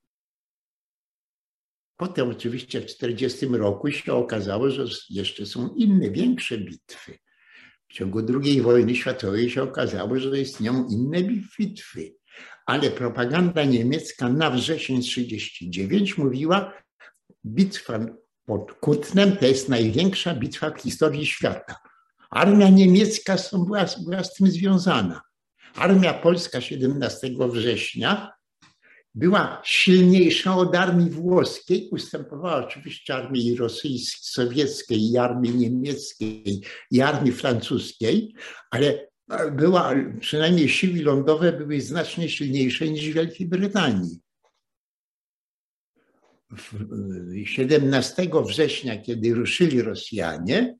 Potem 1.97 2.29
oczywiście 2.29 2.81
w 2.81 2.85
1940 2.85 3.45
roku 3.47 3.91
się 3.91 4.13
okazało, 4.13 4.69
że 4.69 4.85
jeszcze 5.09 5.45
są 5.45 5.69
inne, 5.75 6.09
większe 6.11 6.57
bitwy. 6.57 7.17
W 7.89 7.93
ciągu 7.93 8.19
II 8.43 8.61
wojny 8.61 8.95
światowej 8.95 9.49
się 9.49 9.63
okazało, 9.63 10.19
że 10.19 10.39
istnieją 10.39 10.87
inne 10.87 11.23
bitwy. 11.59 12.15
Ale 12.65 12.91
propaganda 12.91 13.63
niemiecka 13.63 14.29
na 14.29 14.49
wrzesień 14.49 15.01
1939 15.01 16.17
mówiła, 16.17 16.73
bitwa 17.45 17.99
pod 18.45 18.73
Kutnem 18.73 19.37
to 19.37 19.45
jest 19.45 19.69
największa 19.69 20.35
bitwa 20.35 20.71
w 20.71 20.81
historii 20.81 21.25
świata. 21.25 21.75
Armia 22.33 22.69
niemiecka 22.69 23.35
była, 23.53 23.85
była 24.05 24.23
z 24.23 24.33
tym 24.33 24.47
związana. 24.47 25.21
Armia 25.75 26.13
polska 26.13 26.61
17 26.61 27.29
września 27.39 28.31
była 29.15 29.61
silniejsza 29.65 30.55
od 30.55 30.75
armii 30.75 31.09
włoskiej, 31.09 31.89
ustępowała 31.91 32.65
oczywiście 32.65 33.15
armii 33.15 33.55
rosyjskiej, 33.55 34.19
sowieckiej, 34.21 35.11
i 35.11 35.17
armii 35.17 35.55
niemieckiej, 35.55 36.61
i 36.91 37.01
armii 37.01 37.31
francuskiej, 37.31 38.33
ale 38.71 39.07
była, 39.51 39.93
przynajmniej 40.19 40.69
siły 40.69 41.03
lądowe 41.03 41.53
były 41.53 41.81
znacznie 41.81 42.29
silniejsze 42.29 42.87
niż 42.87 43.09
w 43.09 43.13
Wielkiej 43.13 43.47
Brytanii. 43.47 44.19
17 47.45 48.29
września, 48.45 49.01
kiedy 49.01 49.33
ruszyli 49.33 49.81
Rosjanie, 49.81 50.77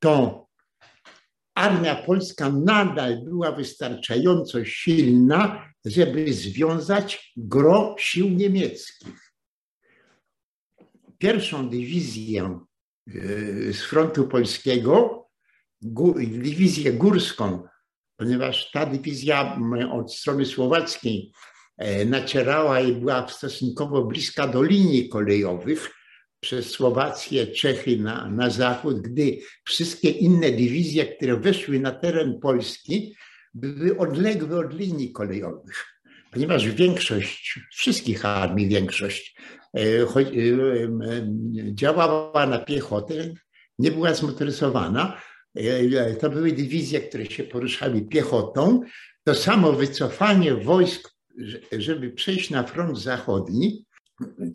to 0.00 0.46
armia 1.54 1.94
polska 1.94 2.50
nadal 2.50 3.24
była 3.24 3.52
wystarczająco 3.52 4.64
silna, 4.64 5.72
żeby 5.84 6.32
związać 6.32 7.32
gro 7.36 7.96
sił 7.98 8.28
niemieckich. 8.28 9.32
Pierwszą 11.18 11.68
dywizję 11.68 12.60
e, 13.08 13.12
z 13.72 13.80
frontu 13.82 14.28
polskiego, 14.28 15.26
dywizję 16.26 16.92
górską, 16.92 17.62
ponieważ 18.16 18.70
ta 18.70 18.86
dywizja 18.86 19.58
od 19.92 20.14
strony 20.14 20.46
słowackiej 20.46 21.32
e, 21.78 22.04
nacierała 22.04 22.80
i 22.80 22.92
była 22.92 23.28
stosunkowo 23.28 24.04
bliska 24.04 24.48
do 24.48 24.62
linii 24.62 25.08
kolejowych, 25.08 25.99
przez 26.40 26.70
Słowację, 26.70 27.46
Czechy 27.46 27.96
na, 27.96 28.30
na 28.30 28.50
zachód, 28.50 29.00
gdy 29.00 29.38
wszystkie 29.64 30.10
inne 30.10 30.50
dywizje, 30.50 31.06
które 31.06 31.36
weszły 31.36 31.80
na 31.80 31.90
teren 31.90 32.40
Polski, 32.40 33.14
były 33.54 33.98
odległe 33.98 34.58
od 34.58 34.74
linii 34.74 35.12
kolejowych, 35.12 35.86
ponieważ 36.32 36.68
większość, 36.68 37.60
wszystkich 37.72 38.24
armii 38.24 38.68
większość 38.68 39.36
e, 39.74 39.80
e, 39.80 40.06
działała 41.74 42.46
na 42.46 42.58
piechotę, 42.58 43.34
nie 43.78 43.90
była 43.90 44.14
zmotoryzowana. 44.14 45.20
E, 45.56 46.14
to 46.14 46.30
były 46.30 46.52
dywizje, 46.52 47.00
które 47.00 47.26
się 47.26 47.44
poruszały 47.44 48.02
piechotą. 48.02 48.80
To 49.24 49.34
samo 49.34 49.72
wycofanie 49.72 50.54
wojsk, 50.54 51.10
żeby 51.72 52.10
przejść 52.10 52.50
na 52.50 52.62
front 52.62 52.98
zachodni, 52.98 53.84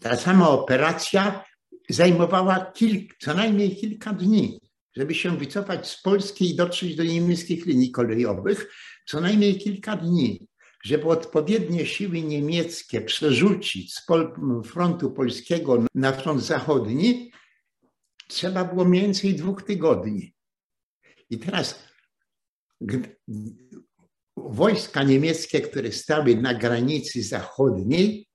ta 0.01 0.15
sama 0.15 0.49
operacja 0.49 1.43
zajmowała 1.89 2.71
kilk, 2.71 3.13
co 3.19 3.33
najmniej 3.33 3.75
kilka 3.75 4.13
dni, 4.13 4.59
żeby 4.95 5.15
się 5.15 5.37
wycofać 5.37 5.89
z 5.89 6.01
Polski 6.01 6.49
i 6.51 6.55
dotrzeć 6.55 6.95
do 6.95 7.03
niemieckich 7.03 7.65
linii 7.65 7.91
kolejowych, 7.91 8.73
co 9.07 9.21
najmniej 9.21 9.57
kilka 9.57 9.95
dni, 9.95 10.47
żeby 10.83 11.05
odpowiednie 11.05 11.85
siły 11.85 12.21
niemieckie 12.21 13.01
przerzucić 13.01 13.93
z 13.93 14.05
frontu 14.65 15.11
polskiego 15.11 15.85
na 15.95 16.11
front 16.11 16.43
zachodni, 16.43 17.31
trzeba 18.27 18.65
było 18.65 18.85
mniej 18.85 19.01
więcej 19.01 19.35
dwóch 19.35 19.63
tygodni. 19.63 20.33
I 21.29 21.37
teraz 21.39 21.83
wojska 24.37 25.03
niemieckie, 25.03 25.61
które 25.61 25.91
stały 25.91 26.35
na 26.35 26.53
granicy 26.53 27.23
zachodniej, 27.23 28.27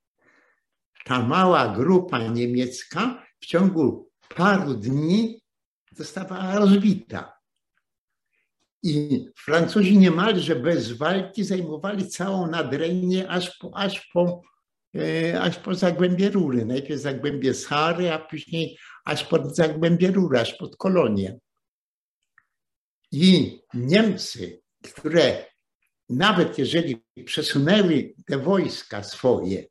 ta 1.05 1.23
mała 1.23 1.77
grupa 1.77 2.29
niemiecka 2.29 3.27
w 3.41 3.47
ciągu 3.47 4.11
paru 4.37 4.75
dni 4.75 5.43
została 5.97 6.55
rozbita. 6.55 7.41
I 8.83 9.25
Francuzi 9.37 9.99
niemalże 9.99 10.57
bez 10.57 10.93
walki 10.93 11.45
zajmowali 11.45 12.09
całą 12.09 12.47
Nadrenię 12.47 13.29
aż 13.29 13.59
po, 13.59 13.77
aż 13.77 14.09
po, 14.13 14.43
e, 14.97 15.41
aż 15.41 15.59
po 15.59 15.75
Zagłębie 15.75 16.31
Rury. 16.31 16.65
Najpierw 16.65 17.01
Zagłębie 17.01 17.55
Sary, 17.55 18.13
a 18.13 18.19
później 18.19 18.79
aż 19.05 19.25
pod 19.25 19.57
Zagłębie 19.57 20.11
Rury, 20.11 20.41
aż 20.41 20.55
pod 20.55 20.77
Kolonię. 20.77 21.39
I 23.13 23.61
Niemcy, 23.75 24.63
które 24.85 25.45
nawet 26.09 26.59
jeżeli 26.59 27.05
przesunęły 27.25 28.15
te 28.27 28.39
wojska 28.39 29.03
swoje 29.03 29.65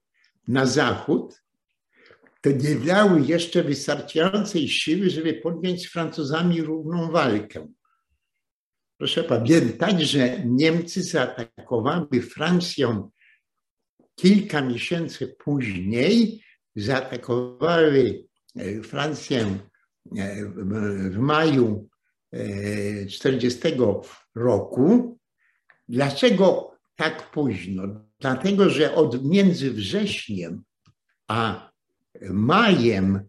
na 0.47 0.65
zachód, 0.65 1.41
to 2.41 2.51
nie 2.51 2.75
miały 2.75 3.21
jeszcze 3.21 3.63
wystarczającej 3.63 4.67
siły, 4.67 5.09
żeby 5.09 5.33
podjąć 5.33 5.81
z 5.81 5.91
Francuzami 5.91 6.61
równą 6.61 7.11
walkę. 7.11 7.67
Proszę 8.97 9.23
pamiętać, 9.23 10.01
że 10.01 10.45
Niemcy 10.45 11.03
zaatakowały 11.03 12.21
Francję 12.21 13.09
kilka 14.15 14.61
miesięcy 14.61 15.35
później, 15.39 16.43
zaatakowały 16.75 18.23
e, 18.55 18.81
Francję 18.81 19.59
e, 20.17 20.45
w 21.09 21.17
maju 21.17 21.89
40 23.09 23.67
e, 23.67 23.75
roku. 24.35 25.17
Dlaczego 25.87 26.71
tak 26.95 27.31
późno? 27.31 27.83
Dlatego, 28.19 28.69
że 28.69 28.95
od 28.95 29.23
między 29.25 29.71
wrześniem 29.71 30.63
a 31.27 31.69
majem 32.21 33.19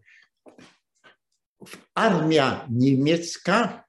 armia 1.95 2.67
niemiecka 2.71 3.83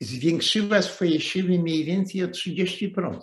zwiększyła 0.00 0.82
swoje 0.82 1.20
siły 1.20 1.58
mniej 1.58 1.84
więcej 1.84 2.24
o 2.24 2.28
30%. 2.28 3.18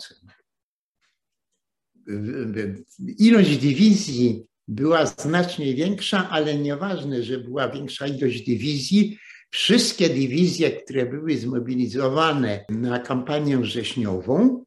Ilość 3.17 3.57
dywizji 3.57 4.45
była 4.67 5.05
znacznie 5.05 5.73
większa, 5.73 6.29
ale 6.29 6.57
nieważne, 6.57 7.23
że 7.23 7.37
była 7.39 7.69
większa 7.69 8.07
ilość 8.07 8.41
dywizji. 8.41 9.17
Wszystkie 9.49 10.09
dywizje, 10.09 10.71
które 10.71 11.05
były 11.05 11.37
zmobilizowane 11.37 12.65
na 12.69 12.99
kampanię 12.99 13.57
wrześniową, 13.57 14.65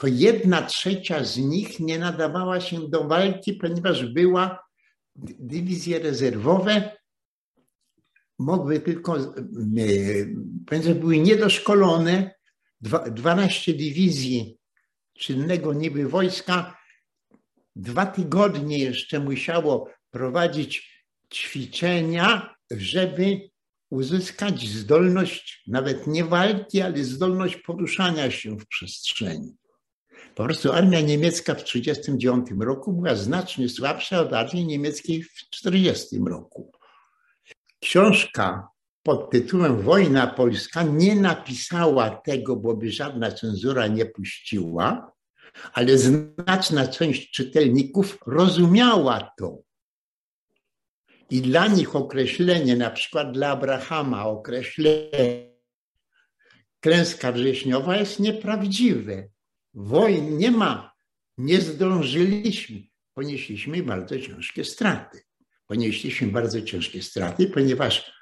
to 0.00 0.06
jedna 0.06 0.62
trzecia 0.62 1.24
z 1.24 1.36
nich 1.36 1.80
nie 1.80 1.98
nadawała 1.98 2.60
się 2.60 2.88
do 2.88 3.08
walki, 3.08 3.52
ponieważ 3.52 4.04
była 4.04 4.64
dywizje 5.38 5.98
rezerwowe, 5.98 6.96
mogły 8.38 8.80
tylko, 8.80 9.18
e, 9.18 9.24
ponieważ 10.66 10.94
były 10.94 11.18
niedoszkolone, 11.18 12.34
12 13.10 13.72
dywizji 13.72 14.58
czynnego 15.18 15.74
niby 15.74 16.08
wojska, 16.08 16.78
dwa 17.76 18.06
tygodnie 18.06 18.78
jeszcze 18.78 19.20
musiało 19.20 19.90
prowadzić 20.10 21.04
ćwiczenia, 21.34 22.54
żeby 22.70 23.50
uzyskać 23.90 24.68
zdolność 24.68 25.62
nawet 25.66 26.06
nie 26.06 26.24
walki, 26.24 26.80
ale 26.80 27.04
zdolność 27.04 27.56
poruszania 27.56 28.30
się 28.30 28.56
w 28.58 28.66
przestrzeni. 28.66 29.59
Po 30.34 30.44
prostu 30.44 30.72
armia 30.72 31.00
niemiecka 31.00 31.54
w 31.54 31.64
1939 31.64 32.46
roku 32.66 32.92
była 32.92 33.14
znacznie 33.14 33.68
słabsza 33.68 34.20
od 34.20 34.32
armii 34.32 34.66
niemieckiej 34.66 35.22
w 35.22 35.34
1940 35.50 36.18
roku. 36.28 36.72
Książka 37.80 38.68
pod 39.02 39.30
tytułem 39.30 39.82
Wojna 39.82 40.26
Polska 40.26 40.82
nie 40.82 41.16
napisała 41.16 42.10
tego, 42.10 42.56
bo 42.56 42.76
by 42.76 42.90
żadna 42.90 43.32
cenzura 43.32 43.86
nie 43.86 44.06
puściła, 44.06 45.12
ale 45.72 45.98
znaczna 45.98 46.88
część 46.88 47.30
czytelników 47.30 48.18
rozumiała 48.26 49.32
to. 49.38 49.58
I 51.30 51.40
dla 51.42 51.66
nich 51.66 51.96
określenie, 51.96 52.76
na 52.76 52.90
przykład 52.90 53.32
dla 53.32 53.48
Abrahama, 53.48 54.26
określenie 54.26 55.50
klęska 56.80 57.32
wrześniowa 57.32 57.96
jest 57.96 58.20
nieprawdziwe 58.20 59.28
wojen 59.74 60.38
nie 60.38 60.50
ma, 60.50 60.92
nie 61.38 61.60
zdążyliśmy. 61.60 62.82
Ponieśliśmy 63.14 63.82
bardzo 63.82 64.20
ciężkie 64.20 64.64
straty. 64.64 65.20
Ponieśliśmy 65.66 66.28
bardzo 66.28 66.62
ciężkie 66.62 67.02
straty, 67.02 67.46
ponieważ 67.46 68.12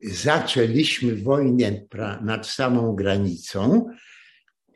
zaczęliśmy 0.00 1.16
wojnę 1.16 1.86
nad 2.20 2.46
samą 2.46 2.94
granicą, 2.94 3.90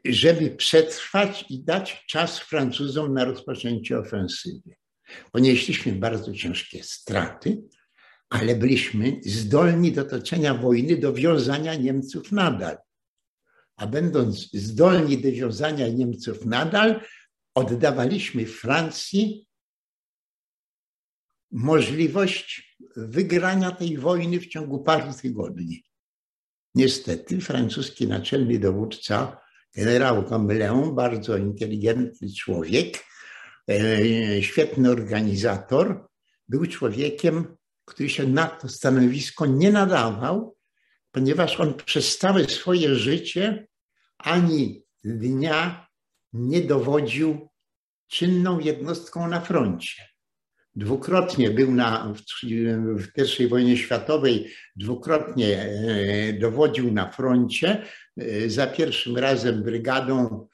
żeby 0.04 0.50
przetrwać 0.50 1.44
i 1.48 1.64
dać 1.64 2.04
czas 2.08 2.38
Francuzom 2.38 3.14
na 3.14 3.24
rozpoczęcie 3.24 3.98
ofensywy. 3.98 4.74
Ponieśliśmy 5.32 5.92
bardzo 5.92 6.32
ciężkie 6.32 6.82
straty, 6.85 7.62
ale 8.30 8.54
byliśmy 8.54 9.20
zdolni 9.24 9.92
do 9.92 10.04
toczenia 10.04 10.54
wojny, 10.54 10.96
do 10.96 11.12
wiązania 11.12 11.74
Niemców 11.74 12.32
nadal 12.32 12.76
a 13.76 13.87
będąc 13.87 14.52
zdolni 14.52 15.18
do 15.18 15.32
wiązania 15.32 15.88
Niemców 15.88 16.44
nadal, 16.44 17.00
oddawaliśmy 17.54 18.46
Francji 18.46 19.46
możliwość 21.50 22.76
wygrania 22.96 23.70
tej 23.70 23.98
wojny 23.98 24.40
w 24.40 24.46
ciągu 24.46 24.82
paru 24.82 25.12
tygodni. 25.22 25.85
Niestety 26.74 27.40
francuski 27.40 28.08
naczelny 28.08 28.58
dowódca, 28.58 29.40
generał 29.76 30.28
Comleon, 30.28 30.94
bardzo 30.94 31.37
inteligentny 31.37 32.28
człowiek, 32.32 33.04
e, 33.70 34.42
świetny 34.42 34.90
organizator, 34.90 36.08
był 36.48 36.66
człowiekiem, 36.66 37.56
który 37.85 38.08
się 38.08 38.26
na 38.26 38.46
to 38.46 38.68
stanowisko 38.68 39.46
nie 39.46 39.72
nadawał, 39.72 40.56
ponieważ 41.12 41.61
on 41.61 41.75
przez 41.75 42.18
całe 42.18 42.44
swoje 42.44 42.94
życie 42.94 43.66
ani 44.18 44.85
dnia 45.05 45.87
nie 46.33 46.61
dowodził 46.61 47.48
czynną 48.09 48.59
jednostką 48.59 49.29
na 49.29 49.40
froncie. 49.40 50.12
Dwukrotnie 50.75 51.51
był 51.51 51.72
na, 51.72 52.14
w, 52.98 53.40
I 53.40 53.48
wojnie 53.48 53.77
światowej, 53.77 54.53
dwukrotnie 54.77 55.62
e, 55.62 56.33
dowodził 56.33 56.92
na 56.92 57.11
froncie. 57.11 57.83
E, 58.16 58.51
za 58.51 58.66
pierwszym 58.66 59.16
razem 59.16 59.62
brygadą 59.62 60.46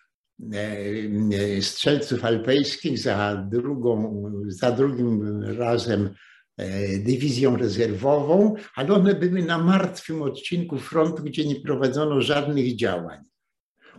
e, 0.52 1.62
strzelców 1.62 2.24
alpejskich, 2.24 2.98
za, 2.98 3.46
drugą, 3.50 4.22
za 4.46 4.72
drugim 4.72 5.42
razem 5.58 6.14
dywizją 6.98 7.56
rezerwową, 7.56 8.54
ale 8.74 8.94
one 8.94 9.14
były 9.14 9.42
na 9.42 9.58
martwym 9.58 10.22
odcinku 10.22 10.78
frontu, 10.78 11.22
gdzie 11.22 11.46
nie 11.46 11.60
prowadzono 11.60 12.20
żadnych 12.20 12.76
działań. 12.76 13.24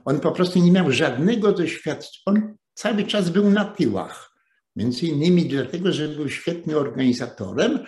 On 0.06 0.20
po 0.20 0.32
prostu 0.32 0.60
nie 0.60 0.72
miał 0.72 0.92
żadnego 0.92 1.52
doświadczenia. 1.52 2.12
On 2.26 2.56
cały 2.74 3.04
czas 3.04 3.30
był 3.30 3.50
na 3.50 3.66
tyłach. 3.66 4.32
Między 4.76 5.06
innymi 5.06 5.46
dlatego, 5.46 5.92
że 5.92 6.08
był 6.08 6.30
świetnym 6.30 6.78
organizatorem 6.78 7.80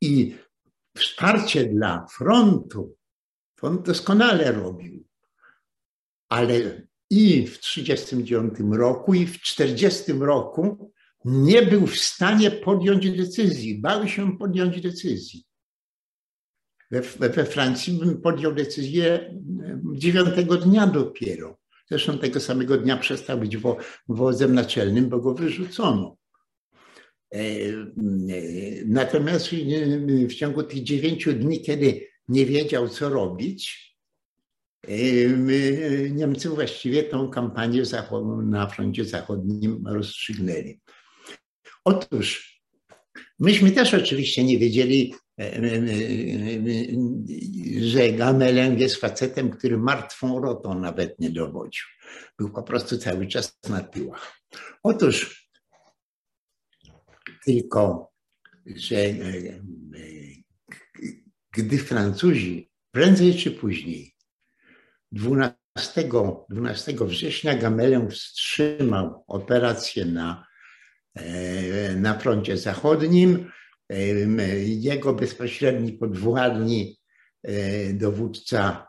i 0.00 0.36
wsparcie 0.96 1.64
dla 1.64 2.06
frontu 2.16 2.98
on 3.62 3.82
doskonale 3.82 4.52
robił. 4.52 5.04
Ale 6.28 6.82
i 7.10 7.46
w 7.46 7.58
1939 7.60 8.78
roku, 8.78 9.14
i 9.14 9.26
w 9.26 9.40
1940 9.40 10.12
roku 10.12 10.92
nie 11.28 11.62
był 11.62 11.86
w 11.86 11.98
stanie 11.98 12.50
podjąć 12.50 13.10
decyzji. 13.10 13.80
Bał 13.80 14.08
się 14.08 14.38
podjąć 14.38 14.80
decyzji. 14.80 15.44
We, 16.90 17.00
we 17.30 17.44
Francji 17.44 17.92
bym 17.92 18.20
podjął 18.20 18.54
decyzję 18.54 19.34
dziewiątego 19.94 20.56
dnia 20.56 20.86
dopiero. 20.86 21.58
Zresztą 21.90 22.18
tego 22.18 22.40
samego 22.40 22.78
dnia 22.78 22.96
przestał 22.96 23.38
być 23.38 23.56
wo, 23.56 23.76
wodzem 24.08 24.54
naczelnym, 24.54 25.08
bo 25.08 25.18
go 25.18 25.34
wyrzucono. 25.34 26.16
E, 27.34 27.38
e, 27.38 27.44
natomiast 28.86 29.48
w 30.28 30.34
ciągu 30.34 30.62
tych 30.62 30.82
dziewięciu 30.82 31.32
dni, 31.32 31.60
kiedy 31.60 32.06
nie 32.28 32.46
wiedział, 32.46 32.88
co 32.88 33.08
robić, 33.08 33.94
e, 34.88 34.94
Niemcy 36.10 36.48
właściwie 36.48 37.02
tą 37.02 37.30
kampanię 37.30 37.82
na 38.42 38.66
froncie 38.66 39.04
zachodnim 39.04 39.86
rozstrzygnęli. 39.86 40.80
Otóż 41.88 42.60
myśmy 43.38 43.70
też 43.70 43.94
oczywiście 43.94 44.44
nie 44.44 44.58
wiedzieli, 44.58 45.14
że 47.80 48.12
Gamelin 48.12 48.78
jest 48.78 48.96
facetem, 48.96 49.50
który 49.50 49.78
martwą 49.78 50.40
rotą 50.40 50.80
nawet 50.80 51.18
nie 51.18 51.30
dowodził. 51.30 51.84
Był 52.38 52.50
po 52.50 52.62
prostu 52.62 52.98
cały 52.98 53.26
czas 53.26 53.58
na 53.68 53.80
tyłach. 53.80 54.40
Otóż 54.82 55.48
tylko, 57.44 58.12
że 58.66 58.96
e, 58.96 59.08
e, 59.08 59.60
gdy 61.52 61.78
Francuzi 61.78 62.70
prędzej 62.90 63.34
czy 63.34 63.50
później 63.50 64.14
12, 65.12 65.54
12 66.50 66.92
września 67.00 67.54
Gamelion 67.58 68.10
wstrzymał 68.10 69.24
operację 69.26 70.04
na, 70.04 70.44
e, 70.44 70.47
na 71.96 72.18
froncie 72.18 72.56
zachodnim, 72.56 73.50
jego 74.64 75.14
bezpośredni 75.14 75.92
podwładni, 75.92 76.98
dowódca 77.92 78.88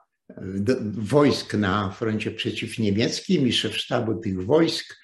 wojsk 0.92 1.54
na 1.54 1.92
froncie 1.92 2.32
przeciwniemieckim 2.32 3.48
i 3.48 3.54
szef 3.54 3.78
sztabu 3.78 4.16
tych 4.16 4.46
wojsk 4.46 4.98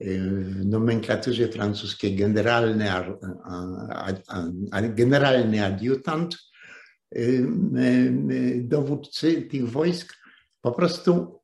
w 0.00 0.66
nomenklaturze 0.66 1.48
francuskiej 1.48 2.16
generalny, 2.16 2.86
generalny 4.88 5.64
adiutant 5.64 6.36
dowódcy 8.56 9.42
tych 9.42 9.70
wojsk 9.70 10.16
po 10.60 10.72
prostu 10.72 11.40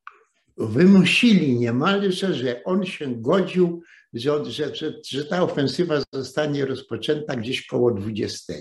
wymusili 0.56 1.58
niemalże, 1.58 2.34
że 2.34 2.64
on 2.64 2.84
się 2.86 3.22
godził, 3.22 3.82
że, 4.14 4.44
że, 4.74 5.00
że 5.08 5.24
ta 5.24 5.42
ofensywa 5.42 6.02
zostanie 6.12 6.66
rozpoczęta 6.66 7.36
gdzieś 7.36 7.66
koło 7.66 7.90
20. 7.90 8.52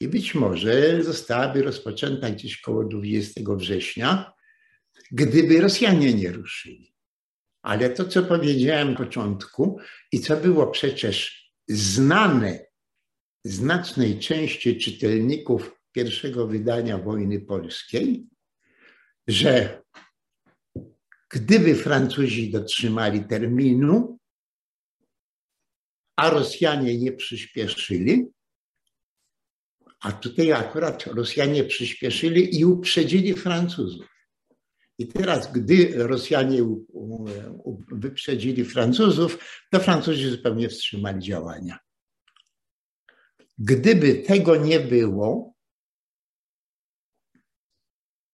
I 0.00 0.08
być 0.08 0.34
może 0.34 1.02
zostałaby 1.02 1.62
rozpoczęta 1.62 2.30
gdzieś 2.30 2.60
koło 2.60 2.84
20 2.84 3.40
września, 3.56 4.32
gdyby 5.10 5.60
Rosjanie 5.60 6.14
nie 6.14 6.32
ruszyli. 6.32 6.94
Ale 7.62 7.90
to, 7.90 8.04
co 8.04 8.22
powiedziałem 8.22 8.90
na 8.90 8.96
początku 8.96 9.78
i 10.12 10.20
co 10.20 10.36
było 10.36 10.66
przecież 10.66 11.48
znane 11.68 12.66
znacznej 13.44 14.18
części 14.18 14.78
czytelników 14.78 15.80
pierwszego 15.92 16.46
wydania 16.46 16.98
wojny 16.98 17.40
polskiej, 17.40 18.26
że 19.28 19.82
gdyby 21.30 21.74
Francuzi 21.74 22.50
dotrzymali 22.50 23.24
terminu, 23.24 24.17
a 26.18 26.30
Rosjanie 26.30 26.98
nie 26.98 27.12
przyspieszyli, 27.12 28.26
a 30.00 30.12
tutaj 30.12 30.52
akurat 30.52 31.06
Rosjanie 31.06 31.64
przyspieszyli 31.64 32.60
i 32.60 32.64
uprzedzili 32.64 33.34
Francuzów. 33.34 34.06
I 34.98 35.08
teraz, 35.08 35.52
gdy 35.52 35.92
Rosjanie 36.06 36.62
wyprzedzili 37.92 38.64
Francuzów, 38.64 39.62
to 39.70 39.80
Francuzi 39.80 40.30
zupełnie 40.30 40.68
wstrzymali 40.68 41.22
działania. 41.22 41.78
Gdyby 43.58 44.14
tego 44.14 44.56
nie 44.56 44.80
było, 44.80 45.54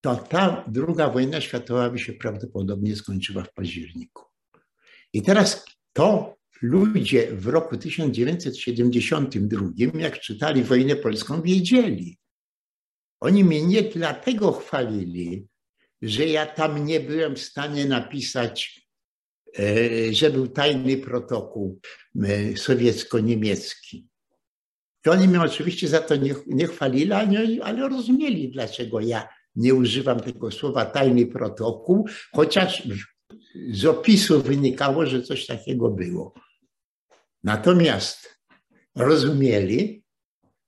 to 0.00 0.16
ta 0.16 0.64
druga 0.68 1.10
wojna 1.10 1.40
światowa 1.40 1.90
by 1.90 1.98
się 1.98 2.12
prawdopodobnie 2.12 2.96
skończyła 2.96 3.42
w 3.42 3.52
październiku. 3.52 4.24
I 5.12 5.22
teraz 5.22 5.64
to 5.92 6.36
ludzie 6.64 7.36
w 7.36 7.46
roku 7.46 7.76
1972, 7.76 9.68
jak 9.94 10.20
czytali 10.20 10.62
wojnę 10.62 10.96
polską, 10.96 11.42
wiedzieli. 11.42 12.18
Oni 13.20 13.44
mnie 13.44 13.66
nie 13.66 13.82
dlatego 13.82 14.52
chwalili, 14.52 15.46
że 16.02 16.26
ja 16.26 16.46
tam 16.46 16.86
nie 16.86 17.00
byłem 17.00 17.36
w 17.36 17.40
stanie 17.40 17.86
napisać, 17.86 18.88
e, 19.58 20.12
że 20.12 20.30
był 20.30 20.48
tajny 20.48 20.96
protokół 20.96 21.80
e, 22.22 22.56
sowiecko-niemiecki. 22.56 24.08
To 25.02 25.10
oni 25.10 25.28
mnie 25.28 25.40
oczywiście 25.40 25.88
za 25.88 26.00
to 26.00 26.16
nie, 26.16 26.34
nie 26.46 26.66
chwalili, 26.66 27.12
ale 27.62 27.88
rozumieli, 27.88 28.50
dlaczego 28.50 29.00
ja 29.00 29.28
nie 29.56 29.74
używam 29.74 30.20
tego 30.20 30.50
słowa 30.50 30.84
tajny 30.84 31.26
protokół, 31.26 32.08
chociaż 32.32 32.88
z 33.70 33.84
opisu 33.84 34.42
wynikało, 34.42 35.06
że 35.06 35.22
coś 35.22 35.46
takiego 35.46 35.90
było. 35.90 36.34
Natomiast 37.44 38.40
rozumieli, 38.96 40.04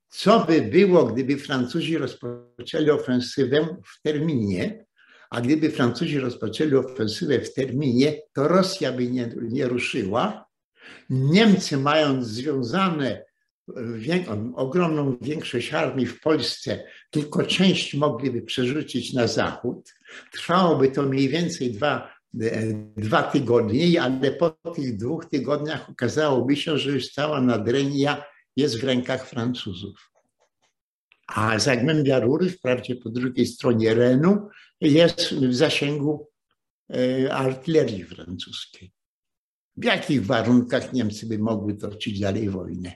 co 0.09 0.45
by 0.45 0.61
było, 0.61 1.05
gdyby 1.05 1.37
Francuzi 1.37 1.97
rozpoczęli 1.97 2.89
ofensywę 2.89 3.77
w 3.85 4.01
terminie, 4.01 4.85
a 5.29 5.41
gdyby 5.41 5.71
Francuzi 5.71 6.19
rozpoczęli 6.19 6.75
ofensywę 6.75 7.39
w 7.39 7.53
terminie, 7.53 8.21
to 8.33 8.47
Rosja 8.47 8.91
by 8.91 9.07
nie, 9.07 9.29
nie 9.41 9.67
ruszyła. 9.67 10.45
Niemcy, 11.09 11.77
mając 11.77 12.27
związane 12.27 13.25
ogromną 14.55 15.17
większość 15.21 15.73
armii 15.73 16.05
w 16.05 16.21
Polsce, 16.21 16.83
tylko 17.11 17.43
część 17.43 17.93
mogliby 17.93 18.41
przerzucić 18.41 19.13
na 19.13 19.27
zachód. 19.27 19.93
Trwałoby 20.31 20.91
to 20.91 21.03
mniej 21.03 21.29
więcej 21.29 21.71
dwa, 21.71 22.16
dwa 22.97 23.23
tygodnie, 23.23 24.01
ale 24.01 24.31
po 24.31 24.49
tych 24.49 24.97
dwóch 24.97 25.25
tygodniach 25.25 25.89
okazałoby 25.89 26.55
się, 26.55 26.77
że 26.77 26.91
już 26.91 27.09
cała 27.09 27.41
Nadrenia 27.41 28.23
jest 28.55 28.81
w 28.81 28.83
rękach 28.83 29.29
Francuzów. 29.29 30.11
A 31.27 31.59
Zagłębia 31.59 32.19
Rury, 32.19 32.49
wprawdzie 32.49 32.95
po 32.95 33.09
drugiej 33.09 33.45
stronie 33.45 33.93
Renu, 33.93 34.49
jest 34.81 35.33
w 35.33 35.53
zasięgu 35.53 36.27
e, 36.93 37.33
artylerii 37.33 38.03
francuskiej. 38.03 38.91
W 39.77 39.83
jakich 39.83 40.25
warunkach 40.25 40.93
Niemcy 40.93 41.25
by 41.25 41.39
mogły 41.39 41.73
toczyć 41.73 42.19
dalej 42.19 42.49
wojnę? 42.49 42.93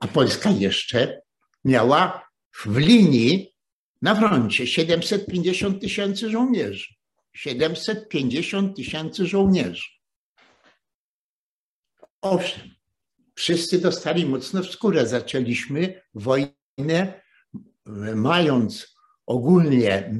A 0.00 0.08
Polska 0.08 0.50
jeszcze 0.50 1.20
miała 1.64 2.28
w 2.52 2.76
linii 2.76 3.54
na 4.02 4.14
froncie 4.14 4.66
750 4.66 5.80
tysięcy 5.80 6.30
żołnierzy. 6.30 6.97
750 7.32 8.76
tysięcy 8.76 9.26
żołnierzy. 9.26 9.88
Owszem, 12.20 12.70
wszyscy 13.34 13.80
dostali 13.80 14.26
mocno 14.26 14.62
w 14.62 14.70
skórę. 14.70 15.06
Zaczęliśmy 15.06 16.02
wojnę, 16.14 17.22
mając 18.14 18.96
ogólnie 19.26 20.14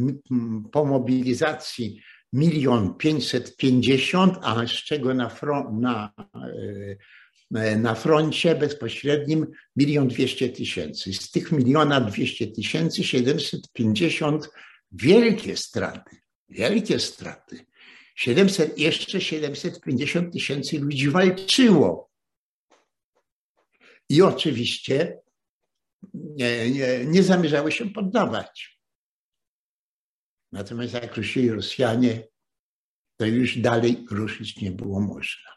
po 0.73 0.85
mobilizacji 0.85 2.03
milion 2.33 2.94
pięćset 2.94 3.57
pięćdziesiąt, 3.57 4.38
a 4.42 4.66
z 4.66 4.71
czego 4.71 5.14
na, 5.14 5.29
front, 5.29 5.81
na, 5.81 6.12
e, 7.55 7.77
na 7.77 7.94
froncie 7.94 8.55
bezpośrednim 8.55 9.47
milion 9.77 10.09
dwieście 10.09 10.49
tysięcy. 10.49 11.12
Z 11.12 11.31
tych 11.31 11.53
miliona 11.53 12.01
dwieście 12.01 12.47
tysięcy, 12.47 13.05
siedemset 13.05 13.73
pięćdziesiąt 13.73 14.51
wielkie 14.92 15.57
straty, 15.57 16.16
wielkie 16.48 16.98
straty. 16.98 17.66
700, 18.14 18.78
jeszcze 18.78 19.20
750 19.20 20.32
tysięcy 20.32 20.78
ludzi 20.78 21.11
walczyło. 21.11 22.11
I 24.08 24.22
oczywiście 24.22 25.18
nie, 26.14 26.70
nie, 26.70 27.04
nie 27.04 27.22
zamierzały 27.22 27.72
się 27.72 27.90
poddawać. 27.90 28.80
Natomiast 30.52 30.94
jak 30.94 31.16
ruszyli 31.16 31.50
Rosjanie, 31.50 32.28
to 33.16 33.26
już 33.26 33.58
dalej 33.58 34.06
ruszyć 34.11 34.61
nie 34.61 34.70
było 34.70 35.00
można. 35.00 35.50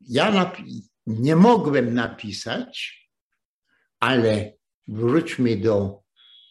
Ja 0.00 0.52
nie 1.06 1.36
mogłem 1.36 1.94
napisać, 1.94 3.02
ale 4.00 4.52
wróćmy 4.88 5.56
do 5.56 6.02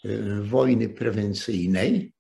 y, 0.06 0.42
wojny 0.44 0.90
prewencyjnej. 0.90 2.14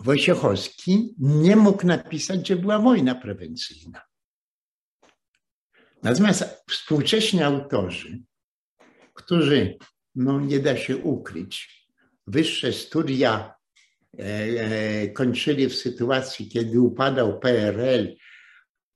Wojciechowski 0.00 1.14
nie 1.18 1.56
mógł 1.56 1.86
napisać, 1.86 2.48
że 2.48 2.56
była 2.56 2.78
wojna 2.78 3.14
prewencyjna. 3.14 4.02
Natomiast 6.02 6.64
współcześni 6.70 7.42
autorzy, 7.42 8.22
którzy, 9.14 9.78
no 10.14 10.40
nie 10.40 10.58
da 10.60 10.76
się 10.76 10.96
ukryć, 10.96 11.86
wyższe 12.26 12.72
studia 12.72 13.54
e, 14.18 14.22
e, 14.22 15.08
kończyli 15.08 15.68
w 15.68 15.74
sytuacji, 15.74 16.48
kiedy 16.48 16.80
upadał 16.80 17.40
PRL, 17.40 18.16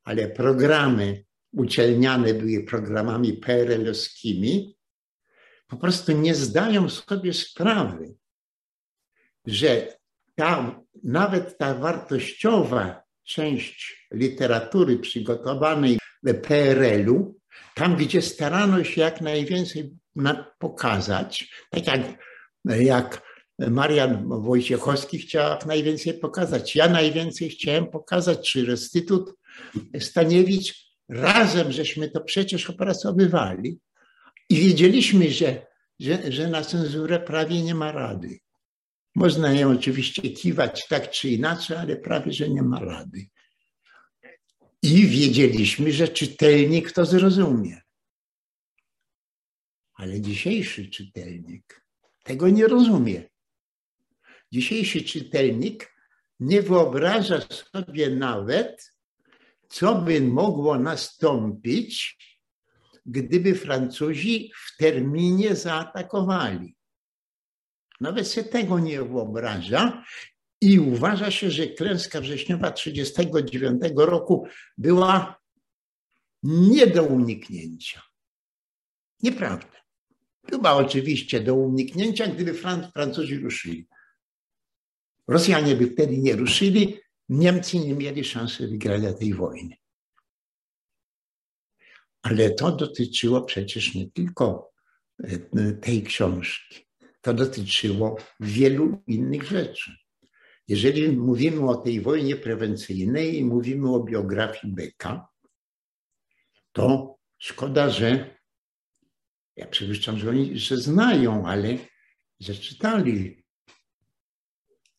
ale 0.04 0.28
programy 0.28 1.24
uczelniane 1.52 2.34
były 2.34 2.64
programami 2.64 3.32
PRL-owskimi, 3.32 4.76
po 5.66 5.76
prostu 5.76 6.12
nie 6.12 6.34
zdają 6.34 6.88
sobie 6.88 7.32
sprawy, 7.32 8.14
że 9.46 9.98
ta, 10.34 10.83
nawet 11.04 11.58
ta 11.58 11.74
wartościowa 11.74 13.02
część 13.24 14.08
literatury 14.12 14.98
przygotowanej 14.98 15.98
PRL-u, 16.42 17.36
tam 17.74 17.96
gdzie 17.96 18.22
starano 18.22 18.84
się 18.84 19.00
jak 19.00 19.20
najwięcej 19.20 19.90
pokazać, 20.58 21.50
tak 21.70 21.86
jak, 21.86 22.00
jak 22.64 23.22
Marian 23.58 24.28
Wojciechowski 24.28 25.18
chciał 25.18 25.50
jak 25.50 25.66
najwięcej 25.66 26.14
pokazać. 26.14 26.76
Ja 26.76 26.88
najwięcej 26.88 27.50
chciałem 27.50 27.86
pokazać, 27.86 28.50
czy 28.52 28.66
Restytut 28.66 29.34
Staniewicz, 30.00 30.94
razem 31.08 31.72
żeśmy 31.72 32.10
to 32.10 32.20
przecież 32.20 32.70
opracowywali 32.70 33.78
i 34.48 34.56
wiedzieliśmy, 34.56 35.30
że, 35.30 35.66
że, 36.00 36.32
że 36.32 36.48
na 36.48 36.62
cenzurę 36.62 37.20
prawie 37.20 37.62
nie 37.62 37.74
ma 37.74 37.92
rady. 37.92 38.38
Można 39.14 39.52
ją 39.52 39.70
oczywiście 39.70 40.22
kiwać 40.22 40.86
tak 40.88 41.10
czy 41.10 41.28
inaczej, 41.28 41.76
ale 41.76 41.96
prawie, 41.96 42.32
że 42.32 42.48
nie 42.48 42.62
ma 42.62 42.80
rady. 42.80 43.26
I 44.82 45.06
wiedzieliśmy, 45.06 45.92
że 45.92 46.08
czytelnik 46.08 46.92
to 46.92 47.04
zrozumie. 47.04 47.80
Ale 49.94 50.20
dzisiejszy 50.20 50.90
czytelnik 50.90 51.84
tego 52.22 52.48
nie 52.48 52.66
rozumie. 52.68 53.28
Dzisiejszy 54.52 55.02
czytelnik 55.02 55.94
nie 56.40 56.62
wyobraża 56.62 57.40
sobie 57.40 58.10
nawet, 58.10 58.92
co 59.68 59.94
by 59.94 60.20
mogło 60.20 60.78
nastąpić, 60.78 62.18
gdyby 63.06 63.54
Francuzi 63.54 64.52
w 64.66 64.76
terminie 64.76 65.56
zaatakowali. 65.56 66.76
Nawet 68.00 68.28
sobie 68.28 68.48
tego 68.48 68.78
nie 68.78 69.02
wyobraża 69.02 70.04
i 70.60 70.78
uważa 70.78 71.30
się, 71.30 71.50
że 71.50 71.66
klęska 71.66 72.20
wrześniowa 72.20 72.70
1939 72.70 73.82
roku 73.96 74.46
była 74.78 75.40
nie 76.42 76.86
do 76.86 77.02
uniknięcia. 77.02 78.02
Nieprawda. 79.22 79.84
Była 80.42 80.72
oczywiście 80.76 81.40
do 81.40 81.54
uniknięcia, 81.54 82.26
gdyby 82.26 82.54
Francuzi 82.94 83.38
ruszyli. 83.38 83.88
Rosjanie 85.28 85.76
by 85.76 85.90
wtedy 85.90 86.18
nie 86.18 86.36
ruszyli, 86.36 86.98
Niemcy 87.28 87.78
nie 87.78 87.94
mieli 87.94 88.24
szansy 88.24 88.68
wygrania 88.68 89.12
tej 89.12 89.34
wojny. 89.34 89.76
Ale 92.22 92.50
to 92.50 92.72
dotyczyło 92.72 93.42
przecież 93.42 93.94
nie 93.94 94.10
tylko 94.10 94.72
e, 95.24 95.72
tej 95.72 96.02
książki. 96.02 96.86
To 97.24 97.34
dotyczyło 97.34 98.16
wielu 98.40 99.02
innych 99.06 99.42
rzeczy. 99.42 99.96
Jeżeli 100.68 101.08
mówimy 101.08 101.68
o 101.68 101.74
tej 101.74 102.00
wojnie 102.00 102.36
prewencyjnej 102.36 103.38
i 103.38 103.44
mówimy 103.44 103.94
o 103.94 104.00
biografii 104.00 104.72
Beka, 104.74 105.28
to 106.72 107.16
szkoda, 107.38 107.90
że 107.90 108.36
ja 109.56 109.66
przypuszczam, 109.66 110.18
że 110.18 110.30
oni 110.30 110.58
że 110.58 110.76
znają, 110.76 111.46
ale 111.46 111.78
że 112.40 112.54
czytali, 112.54 113.44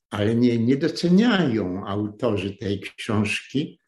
ale 0.09 0.35
nie, 0.35 0.57
nie 0.57 0.77
doceniają 0.77 1.87
autorzy 1.87 2.57
tej 2.57 2.79
książki 2.79 3.79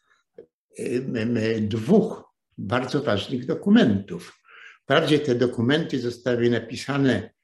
dwóch 1.61 2.23
bardzo 2.57 3.03
ważnych 3.03 3.45
dokumentów. 3.45 4.41
Wprawdzie 4.83 5.19
te 5.19 5.35
dokumenty 5.35 5.99
zostały 5.99 6.49
napisane 6.49 7.36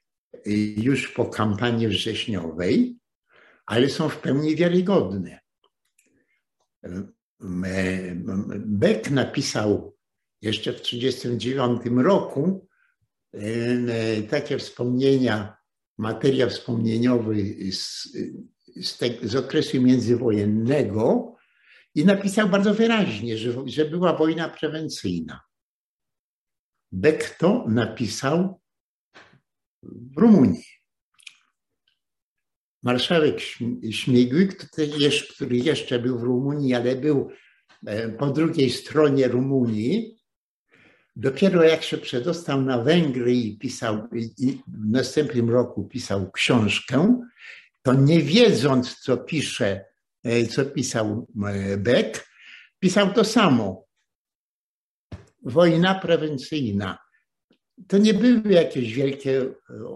już 0.78 1.08
po 1.08 1.26
kampanii 1.26 1.88
wrześniowej, 1.88 2.98
ale 3.66 3.90
są 3.90 4.10
w 4.10 4.20
pełni 4.20 4.56
wiarygodne. 4.56 5.40
Beck 8.60 9.12
napisał 9.12 9.98
jeszcze 10.42 10.74
w 10.74 10.82
1939 10.82 12.06
roku 12.06 12.68
takie 14.30 14.58
wspomnienia, 14.58 15.58
materiał 15.98 16.50
wspomnieniowy 16.50 17.36
z, 17.72 18.10
z, 18.82 18.98
te, 18.98 19.28
z 19.28 19.36
okresu 19.36 19.82
międzywojennego 19.82 21.36
i 21.96 22.06
napisał 22.06 22.50
bardzo 22.50 22.74
wyraźnie, 22.74 23.38
że, 23.38 23.54
że 23.66 23.86
była 23.86 24.18
wojna 24.18 24.50
prewencyjna. 24.50 25.42
Beck 26.92 27.38
to 27.38 27.66
napisał 27.68 28.63
w 30.16 30.18
Rumunii 30.18 30.64
marszałek 32.84 33.40
Śmigły, 33.92 34.48
który 35.36 35.58
jeszcze 35.58 36.00
był 36.00 36.20
w 36.20 36.24
Rumunii, 36.24 36.74
ale 36.74 36.96
był 36.96 37.30
e, 37.86 38.10
po 38.10 38.28
drugiej 38.28 38.70
stronie 38.70 39.28
Rumunii, 39.28 40.18
dopiero 41.16 41.64
jak 41.64 41.84
się 41.84 41.98
przedostał 41.98 42.62
na 42.62 42.82
Węgry 42.82 43.34
i 43.34 43.58
pisał, 43.58 44.08
i 44.38 44.60
w 44.68 44.92
następnym 44.92 45.50
roku 45.50 45.84
pisał 45.84 46.32
książkę, 46.32 47.22
to 47.82 47.94
nie 47.94 48.22
wiedząc, 48.22 49.00
co 49.00 49.18
pisze, 49.18 49.86
e, 50.24 50.46
co 50.46 50.66
pisał 50.66 51.28
e, 51.46 51.78
Beck, 51.78 52.28
pisał 52.80 53.14
to 53.14 53.24
samo. 53.24 53.84
Wojna 55.46 55.96
prewencyjna 55.96 57.03
to 57.88 57.98
nie 57.98 58.14
były 58.14 58.54
jakieś 58.54 58.94
wielkie 58.94 59.42
e, 59.42 59.54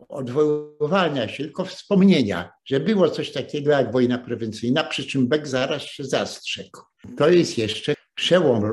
odwoływania 0.09 1.27
się, 1.27 1.43
tylko 1.43 1.65
wspomnienia, 1.65 2.51
że 2.65 2.79
było 2.79 3.09
coś 3.09 3.31
takiego 3.31 3.71
jak 3.71 3.91
wojna 3.91 4.17
prewencyjna, 4.17 4.83
przy 4.83 5.05
czym 5.05 5.27
Beck 5.27 5.47
zaraz 5.47 5.81
się 5.81 6.03
zastrzegł. 6.03 6.81
To 7.17 7.29
jest 7.29 7.57
jeszcze 7.57 7.93
przełom 8.15 8.63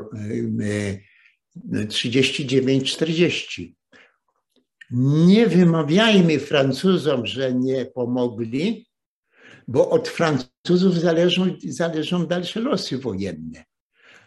39-40. 1.67 3.63
E, 3.63 3.75
nie 5.27 5.47
wymawiajmy 5.47 6.39
Francuzom, 6.39 7.25
że 7.25 7.53
nie 7.53 7.85
pomogli, 7.85 8.87
bo 9.67 9.89
od 9.89 10.07
Francuzów 10.07 10.99
zależą, 10.99 11.55
zależą 11.67 12.27
dalsze 12.27 12.59
losy 12.59 12.97
wojenne. 12.97 13.63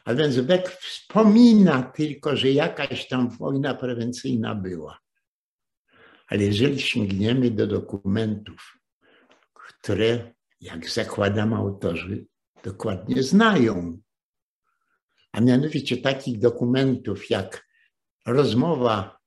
A 0.09 0.14
więc 0.14 0.40
Beck 0.40 0.68
wspomina 0.68 1.82
tylko, 1.82 2.36
że 2.36 2.50
jakaś 2.50 3.09
tam 3.09 3.30
wojna 3.30 3.74
prewencyjna 3.74 4.54
była. 4.54 4.98
Ale 6.26 6.42
jeżeli 6.42 6.80
sięgniemy 6.80 7.50
do 7.50 7.66
dokumentów, 7.66 8.78
które, 9.54 10.34
jak 10.61 10.90
zakładam 10.90 11.54
autorzy, 11.54 12.26
dokładnie 12.64 13.22
znają, 13.22 13.98
a 15.32 15.40
mianowicie 15.40 15.96
takich 15.96 16.38
dokumentów 16.38 17.30
jak 17.30 17.66
rozmowa 18.26 19.18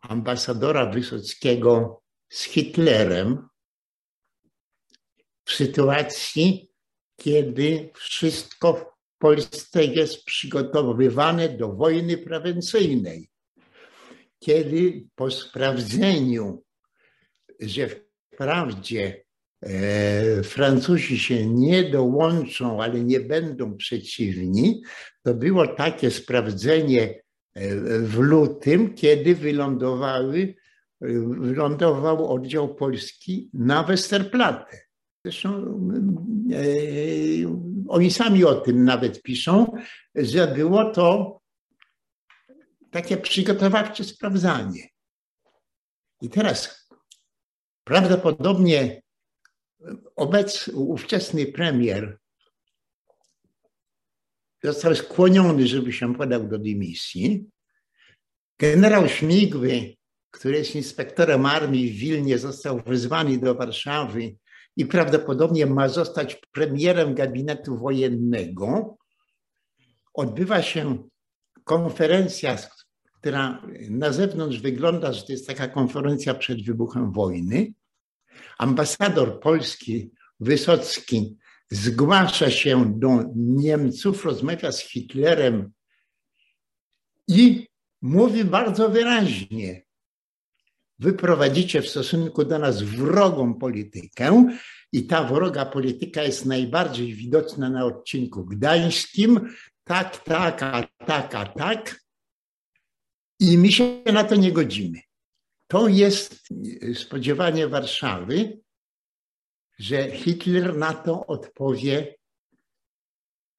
ambasadora 0.00 0.86
Wysockiego 0.86 2.02
z 2.28 2.42
Hitlerem 2.42 3.48
w 5.44 5.52
sytuacji, 5.52 6.70
kiedy 7.16 7.90
wszystko 7.94 8.93
Polsce 9.24 9.84
jest 9.84 10.24
przygotowywane 10.24 11.48
do 11.48 11.72
wojny 11.72 12.18
prewencyjnej. 12.18 13.28
Kiedy 14.38 15.04
po 15.14 15.30
sprawdzeniu, 15.30 16.62
że 17.60 17.88
wprawdzie 17.88 19.24
e, 19.62 20.42
Francuzi 20.42 21.18
się 21.18 21.46
nie 21.46 21.90
dołączą, 21.90 22.82
ale 22.82 23.00
nie 23.00 23.20
będą 23.20 23.76
przeciwni, 23.76 24.82
to 25.22 25.34
było 25.34 25.66
takie 25.66 26.10
sprawdzenie 26.10 27.02
e, 27.54 27.76
w 28.00 28.18
lutym, 28.18 28.94
kiedy 28.94 29.34
wylądowały, 29.34 30.54
wylądował 31.40 32.32
oddział 32.32 32.74
polski 32.74 33.50
na 33.54 33.82
Westerplatte. 33.82 34.83
Zresztą 35.24 35.50
e, 36.52 36.64
oni 37.88 38.10
sami 38.10 38.44
o 38.44 38.54
tym 38.54 38.84
nawet 38.84 39.22
piszą, 39.22 39.76
że 40.14 40.46
było 40.46 40.90
to 40.90 41.40
takie 42.90 43.16
przygotowawcze 43.16 44.04
sprawdzanie. 44.04 44.88
I 46.20 46.28
teraz 46.28 46.88
prawdopodobnie 47.84 49.02
obecny, 50.16 50.74
ówczesny 50.74 51.46
premier 51.46 52.18
został 54.62 54.94
skłoniony, 54.94 55.66
żeby 55.66 55.92
się 55.92 56.14
podał 56.14 56.48
do 56.48 56.58
dymisji. 56.58 57.46
Generał 58.58 59.08
Śmigły, 59.08 59.94
który 60.30 60.58
jest 60.58 60.74
inspektorem 60.74 61.46
armii 61.46 61.90
w 61.90 61.96
Wilnie, 61.96 62.38
został 62.38 62.82
wezwany 62.82 63.38
do 63.38 63.54
Warszawy 63.54 64.36
i 64.76 64.86
prawdopodobnie 64.86 65.66
ma 65.66 65.88
zostać 65.88 66.40
premierem 66.52 67.14
gabinetu 67.14 67.78
wojennego. 67.78 68.96
Odbywa 70.14 70.62
się 70.62 71.08
konferencja, 71.64 72.58
która 73.20 73.62
na 73.90 74.12
zewnątrz 74.12 74.58
wygląda, 74.58 75.12
że 75.12 75.22
to 75.22 75.32
jest 75.32 75.46
taka 75.46 75.68
konferencja 75.68 76.34
przed 76.34 76.64
wybuchem 76.64 77.12
wojny. 77.12 77.72
Ambasador 78.58 79.40
polski 79.40 80.10
Wysocki 80.40 81.36
zgłasza 81.70 82.50
się 82.50 82.98
do 82.98 83.08
Niemców, 83.36 84.24
rozmawia 84.24 84.72
z 84.72 84.80
Hitlerem 84.80 85.72
i 87.28 87.68
mówi 88.02 88.44
bardzo 88.44 88.88
wyraźnie: 88.88 89.83
Wy 90.98 91.12
prowadzicie 91.12 91.82
w 91.82 91.88
stosunku 91.88 92.44
do 92.44 92.58
nas 92.58 92.82
wrogą 92.82 93.54
politykę 93.54 94.56
i 94.92 95.06
ta 95.06 95.24
wroga 95.24 95.66
polityka 95.66 96.22
jest 96.22 96.46
najbardziej 96.46 97.14
widoczna 97.14 97.70
na 97.70 97.84
odcinku 97.84 98.44
gdańskim. 98.44 99.54
Tak, 99.84 100.24
tak, 100.24 100.62
a 100.62 100.86
tak, 101.06 101.34
a 101.34 101.46
tak. 101.46 102.00
I 103.40 103.58
my 103.58 103.72
się 103.72 104.02
na 104.12 104.24
to 104.24 104.34
nie 104.34 104.52
godzimy. 104.52 105.00
To 105.66 105.88
jest 105.88 106.48
spodziewanie 106.94 107.68
Warszawy, 107.68 108.60
że 109.78 110.10
Hitler 110.10 110.76
na 110.76 110.94
to 110.94 111.26
odpowie 111.26 112.14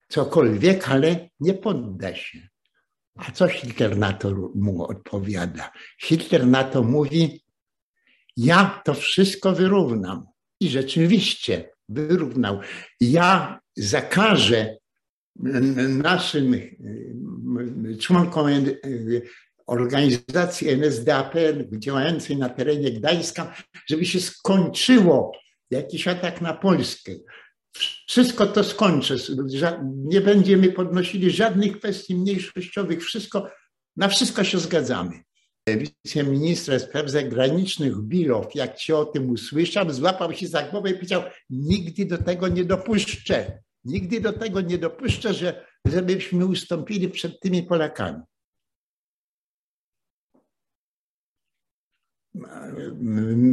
cokolwiek, 0.08 0.88
ale 0.88 1.28
nie 1.40 1.54
podda 1.54 2.14
się. 2.14 2.48
A 3.16 3.30
co 3.30 3.48
Hitler 3.48 3.96
na 3.96 4.12
to 4.12 4.50
mu 4.54 4.82
odpowiada? 4.84 5.72
Hitler 6.02 6.46
na 6.46 6.64
to 6.64 6.82
mówi: 6.82 7.44
Ja 8.36 8.82
to 8.84 8.94
wszystko 8.94 9.52
wyrównam. 9.52 10.26
I 10.60 10.68
rzeczywiście 10.68 11.70
wyrównał. 11.88 12.60
Ja 13.00 13.60
zakażę 13.76 14.76
naszym 15.88 16.54
członkom 18.00 18.46
organizacji 19.66 20.68
NSDAP 20.68 21.34
działającej 21.72 22.36
na 22.36 22.48
terenie 22.48 22.92
Gdańska, 22.92 23.54
żeby 23.86 24.04
się 24.06 24.20
skończyło 24.20 25.32
jakiś 25.70 26.08
atak 26.08 26.40
na 26.40 26.54
Polskę. 26.54 27.12
Wszystko 28.06 28.46
to 28.46 28.64
skończę. 28.64 29.14
Nie 29.84 30.20
będziemy 30.20 30.72
podnosili 30.72 31.30
żadnych 31.30 31.78
kwestii 31.78 32.14
mniejszościowych. 32.14 33.04
Wszystko, 33.04 33.50
na 33.96 34.08
wszystko 34.08 34.44
się 34.44 34.58
zgadzamy. 34.58 35.22
Wiceminister 35.68 36.80
spraw 36.80 37.10
zagranicznych 37.10 38.02
Bilow, 38.02 38.54
jak 38.54 38.80
się 38.80 38.96
o 38.96 39.04
tym 39.04 39.30
usłyszał, 39.30 39.92
złapał 39.92 40.32
się 40.32 40.48
za 40.48 40.62
głowę 40.62 40.90
i 40.90 40.94
powiedział: 40.94 41.22
Nigdy 41.50 42.04
do 42.04 42.18
tego 42.18 42.48
nie 42.48 42.64
dopuszczę. 42.64 43.62
Nigdy 43.84 44.20
do 44.20 44.32
tego 44.32 44.60
nie 44.60 44.78
dopuszczę, 44.78 45.34
że, 45.34 45.66
żebyśmy 45.86 46.46
ustąpili 46.46 47.08
przed 47.08 47.40
tymi 47.40 47.62
Polakami. 47.62 48.22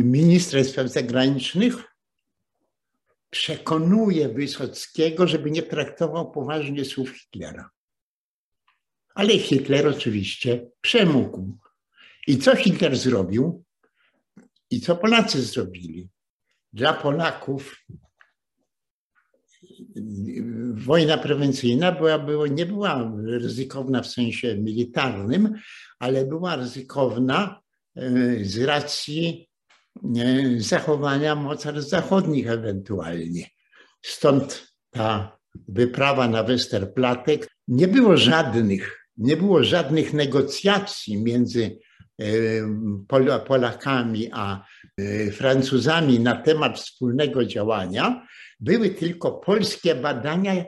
Minister 0.03 0.65
spraw 0.65 0.89
zagranicznych 0.89 1.92
przekonuje 3.33 4.29
Wysockiego, 4.29 5.27
żeby 5.27 5.51
nie 5.51 5.63
traktował 5.63 6.31
poważnie 6.31 6.85
słów 6.85 7.09
Hitlera. 7.09 7.69
Ale 9.15 9.39
Hitler 9.39 9.87
oczywiście 9.87 10.69
przemógł. 10.81 11.57
I 12.27 12.37
co 12.37 12.55
Hitler 12.55 12.95
zrobił? 12.95 13.63
I 14.69 14.81
co 14.81 14.95
Polacy 14.95 15.41
zrobili? 15.41 16.09
Dla 16.73 16.93
Polaków 16.93 17.85
wojna 20.73 21.17
prewencyjna 21.17 21.91
była, 21.91 22.19
była, 22.19 22.47
nie 22.47 22.65
była 22.65 23.11
ryzykowna 23.25 24.01
w 24.01 24.07
sensie 24.07 24.57
militarnym, 24.57 25.53
ale 25.99 26.25
była 26.25 26.55
ryzykowna 26.55 27.61
e, 27.95 28.45
z 28.45 28.59
racji 28.59 29.49
zachowania 30.57 31.35
mocarstw 31.35 31.89
zachodnich 31.89 32.49
ewentualnie. 32.49 33.49
Stąd 34.01 34.73
ta 34.91 35.37
wyprawa 35.67 36.27
na 36.27 36.43
Westerplatte. 36.43 37.31
Nie 37.67 37.87
było 37.87 38.17
żadnych, 38.17 39.07
nie 39.17 39.37
było 39.37 39.63
żadnych 39.63 40.13
negocjacji 40.13 41.23
między 41.23 41.79
e, 42.21 42.25
Polakami 43.47 44.29
a 44.33 44.65
e, 44.97 45.31
Francuzami 45.31 46.19
na 46.19 46.35
temat 46.35 46.79
wspólnego 46.79 47.45
działania. 47.45 48.27
Były 48.59 48.89
tylko 48.89 49.31
polskie 49.31 49.95
badania, 49.95 50.65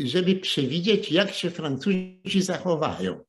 żeby 0.00 0.36
przewidzieć, 0.36 1.12
jak 1.12 1.32
się 1.32 1.50
Francuzi 1.50 2.42
zachowają. 2.42 3.20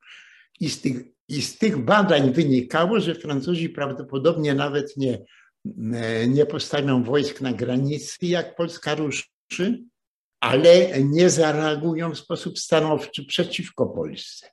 I 0.60 0.70
z 0.70 0.82
tych 0.82 1.13
i 1.28 1.42
z 1.42 1.58
tych 1.58 1.78
badań 1.78 2.34
wynikało, 2.34 3.00
że 3.00 3.16
Francuzi 3.16 3.70
prawdopodobnie 3.70 4.54
nawet 4.54 4.98
nie, 4.98 5.26
nie 6.28 6.46
postawią 6.46 7.04
wojsk 7.04 7.42
na 7.42 7.54
granicy, 7.54 8.26
jak 8.26 8.56
Polska 8.56 8.96
ruszy, 8.96 9.84
ale 10.40 11.04
nie 11.04 11.30
zareagują 11.30 12.12
w 12.12 12.18
sposób 12.18 12.60
stanowczy 12.60 13.26
przeciwko 13.26 13.86
Polsce. 13.86 14.48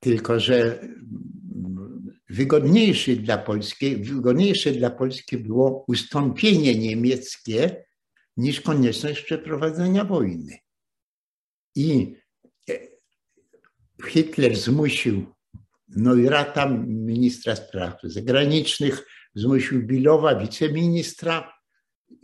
Tylko, 0.00 0.40
że 0.40 0.88
wygodniejsze 2.28 3.16
dla 3.16 3.38
Polski, 3.38 3.96
wygodniejsze 3.96 4.72
dla 4.72 4.90
Polski 4.90 5.36
było 5.36 5.84
ustąpienie 5.88 6.78
niemieckie 6.78 7.84
niż 8.36 8.60
konieczność 8.60 9.22
przeprowadzenia 9.22 10.04
wojny. 10.04 10.58
I 11.74 12.16
Hitler 14.04 14.56
zmusił 14.56 15.26
Neurata, 15.88 16.68
ministra 16.86 17.56
spraw 17.56 18.02
zagranicznych, 18.02 19.06
zmusił 19.34 19.82
Bilowa, 19.82 20.34
wiceministra, 20.34 21.52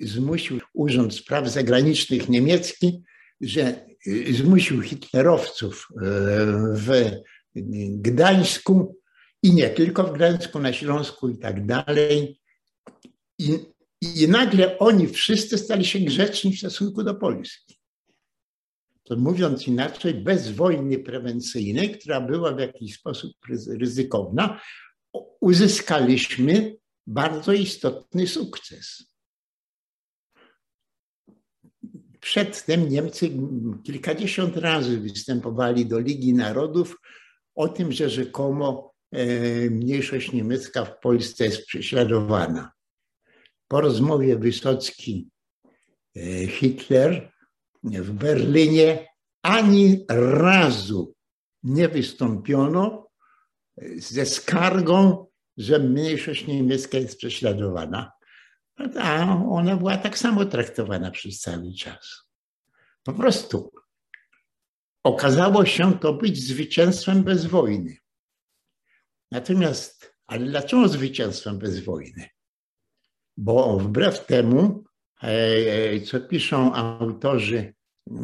zmusił 0.00 0.60
Urząd 0.74 1.14
Spraw 1.14 1.48
Zagranicznych 1.48 2.28
niemiecki, 2.28 3.02
że 3.40 3.86
y, 4.06 4.34
zmusił 4.34 4.82
hitlerowców 4.82 5.88
y, 5.90 5.96
w 6.74 7.10
Gdańsku 7.96 8.98
i 9.42 9.54
nie 9.54 9.70
tylko 9.70 10.04
w 10.04 10.12
Gdańsku, 10.12 10.58
na 10.58 10.72
Śląsku 10.72 11.28
i 11.28 11.38
tak 11.38 11.66
dalej. 11.66 12.40
I, 13.38 13.58
I 14.00 14.28
nagle 14.28 14.78
oni 14.78 15.08
wszyscy 15.08 15.58
stali 15.58 15.84
się 15.84 15.98
grzeczni 15.98 16.52
w 16.52 16.58
stosunku 16.58 17.02
do 17.02 17.14
Polski. 17.14 17.81
To 19.04 19.16
mówiąc 19.16 19.68
inaczej, 19.68 20.14
bez 20.14 20.50
wojny 20.50 20.98
prewencyjnej, 20.98 21.98
która 21.98 22.20
była 22.20 22.52
w 22.52 22.60
jakiś 22.60 22.94
sposób 22.94 23.32
ryzykowna, 23.68 24.60
uzyskaliśmy 25.40 26.76
bardzo 27.06 27.52
istotny 27.52 28.26
sukces. 28.26 29.12
Przedtem 32.20 32.88
Niemcy 32.88 33.30
kilkadziesiąt 33.84 34.56
razy 34.56 35.00
występowali 35.00 35.86
do 35.86 35.98
Ligi 35.98 36.34
Narodów 36.34 36.96
o 37.54 37.68
tym, 37.68 37.92
że 37.92 38.10
rzekomo 38.10 38.94
e, 39.12 39.26
mniejszość 39.70 40.32
niemiecka 40.32 40.84
w 40.84 41.00
Polsce 41.00 41.44
jest 41.44 41.66
prześladowana. 41.66 42.72
Po 43.68 43.80
rozmowie 43.80 44.36
Wysocki-Hitler 44.36 47.12
e, 47.12 47.31
w 47.82 48.10
Berlinie 48.10 49.06
ani 49.42 50.04
razu 50.08 51.14
nie 51.62 51.88
wystąpiono 51.88 53.08
ze 53.96 54.26
skargą, 54.26 55.26
że 55.56 55.78
mniejszość 55.78 56.46
niemiecka 56.46 56.98
jest 56.98 57.18
prześladowana. 57.18 58.12
A 59.00 59.38
ona 59.48 59.76
była 59.76 59.96
tak 59.96 60.18
samo 60.18 60.44
traktowana 60.44 61.10
przez 61.10 61.40
cały 61.40 61.74
czas. 61.74 62.22
Po 63.02 63.12
prostu 63.12 63.72
okazało 65.04 65.64
się 65.64 65.98
to 65.98 66.12
być 66.12 66.46
zwycięstwem 66.46 67.22
bez 67.24 67.46
wojny. 67.46 67.96
Natomiast, 69.30 70.14
ale 70.26 70.46
dlaczego 70.46 70.88
zwycięstwem 70.88 71.58
bez 71.58 71.80
wojny? 71.84 72.28
Bo 73.36 73.78
wbrew 73.78 74.26
temu, 74.26 74.58
e, 74.60 74.70
e, 74.74 74.91
co 76.04 76.20
piszą 76.20 76.74
autorzy 76.74 77.74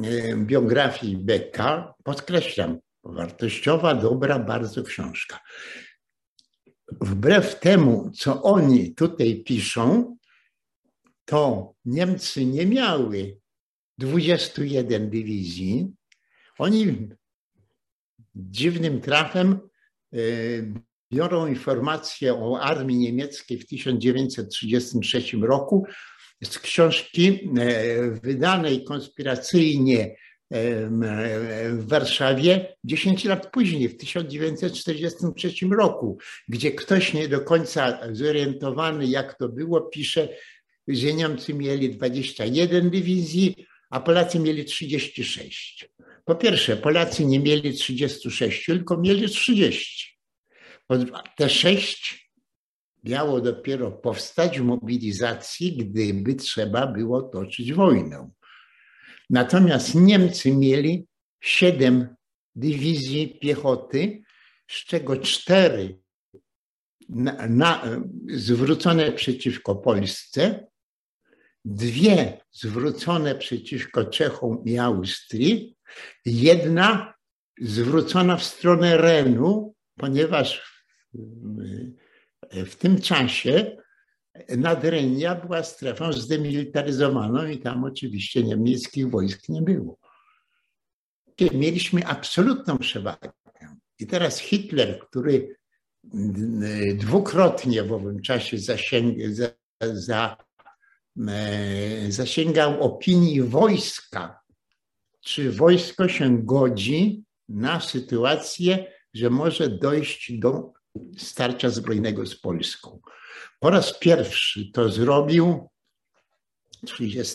e, 0.05 0.36
biografii 0.36 1.16
Becka, 1.16 1.94
podkreślam, 2.05 2.78
wartościowa, 3.05 3.94
dobra 3.94 4.38
bardzo 4.38 4.82
książka. 4.82 5.40
Wbrew 7.01 7.61
temu, 7.61 8.11
co 8.11 8.42
oni 8.42 8.94
tutaj 8.94 9.42
piszą, 9.44 10.16
to 11.24 11.72
Niemcy 11.84 12.44
nie 12.44 12.66
miały 12.66 13.38
21 13.99 15.11
dywizji. 15.11 15.92
Oni 16.59 17.09
dziwnym 18.34 19.01
trafem 19.01 19.59
e, 20.12 20.18
biorą 21.12 21.46
informacje 21.46 22.34
o 22.34 22.61
armii 22.61 22.99
niemieckiej 22.99 23.59
w 23.59 23.66
1933 23.66 25.22
roku 25.40 25.86
z 26.45 26.59
książki 26.59 27.51
e, 27.59 28.11
wydanej 28.11 28.84
konspiracyjnie 28.84 30.16
w 30.51 31.84
Warszawie 31.89 32.76
10 32.84 33.24
lat 33.24 33.51
później, 33.51 33.89
w 33.89 33.97
1943 33.97 35.53
roku, 35.78 36.18
gdzie 36.49 36.72
ktoś 36.72 37.12
nie 37.12 37.28
do 37.28 37.41
końca 37.41 37.99
zorientowany, 38.12 39.07
jak 39.07 39.39
to 39.39 39.49
było, 39.49 39.80
pisze, 39.80 40.28
że 40.89 41.12
Niemcy 41.12 41.55
mieli 41.55 41.91
21 41.91 42.91
dywizji, 42.91 43.66
a 43.91 44.01
Polacy 44.01 44.39
mieli 44.39 44.64
36. 44.64 45.89
Po 46.24 46.34
pierwsze, 46.34 46.76
Polacy 46.76 47.24
nie 47.24 47.41
mieli 47.41 47.74
36, 47.74 48.66
tylko 48.66 48.97
mieli 48.97 49.28
30. 49.28 50.18
Te 51.36 51.49
sześć 51.49 52.27
miało 53.05 53.40
dopiero 53.40 53.90
powstać 53.90 54.61
w 54.61 54.62
mobilizacji, 54.64 55.76
gdyby 55.76 56.34
trzeba 56.34 56.86
było 56.86 57.22
toczyć 57.22 57.72
wojnę. 57.72 58.30
Natomiast 59.30 59.94
Niemcy 59.94 60.53
mieli 60.53 61.07
siedem 61.40 62.16
dywizji 62.55 63.38
piechoty, 63.38 64.22
z 64.70 64.84
czego 64.84 65.16
cztery 65.16 65.99
na, 67.09 67.46
na, 67.49 67.84
zwrócone 68.28 69.12
przeciwko 69.12 69.76
Polsce, 69.76 70.66
dwie 71.64 72.40
zwrócone 72.51 73.34
przeciwko 73.34 74.05
Czechom 74.05 74.64
i 74.64 74.78
Austrii, 74.78 75.76
jedna 76.24 77.14
zwrócona 77.61 78.36
w 78.36 78.44
stronę 78.44 78.96
Renu, 78.96 79.74
ponieważ 79.96 80.62
w, 82.53 82.70
w 82.70 82.76
tym 82.76 83.01
czasie 83.01 83.76
Nadrenia 84.57 85.34
była 85.34 85.62
strefą 85.62 86.12
zdemilitaryzowaną 86.12 87.47
i 87.47 87.59
tam 87.59 87.84
oczywiście 87.84 88.43
niemieckich 88.43 89.11
wojsk 89.11 89.49
nie 89.49 89.62
było. 89.62 89.99
Mieliśmy 91.53 92.07
absolutną 92.07 92.78
przewagę. 92.78 93.30
I 93.99 94.07
teraz 94.07 94.39
Hitler, 94.39 95.01
który 95.01 95.57
dwukrotnie 96.95 97.82
w 97.82 97.93
owym 97.93 98.22
czasie 98.22 98.59
zasięg, 98.59 99.18
za, 99.30 99.49
za, 99.80 100.36
e, 101.28 102.12
zasięgał 102.12 102.82
opinii 102.82 103.43
wojska, 103.43 104.41
czy 105.20 105.53
wojsko 105.53 106.09
się 106.09 106.39
godzi 106.43 107.24
na 107.49 107.80
sytuację, 107.80 108.93
że 109.14 109.30
może 109.30 109.68
dojść 109.68 110.32
do 110.39 110.72
starcia 111.18 111.70
zbrojnego 111.70 112.26
z 112.26 112.40
Polską. 112.40 113.01
Po 113.61 113.70
raz 113.70 113.99
pierwszy 113.99 114.70
to 114.72 114.88
zrobił 114.88 115.68
30, 116.86 117.34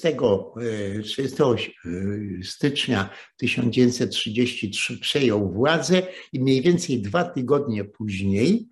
30 1.04 1.44
e, 1.44 1.46
e, 1.46 2.44
stycznia 2.44 3.10
1933 3.38 4.98
przejął 4.98 5.52
władzę 5.52 6.02
i 6.34 6.40
mniej 6.40 6.62
więcej 6.62 7.02
dwa 7.02 7.24
tygodnie 7.24 7.86
później, 7.86 8.70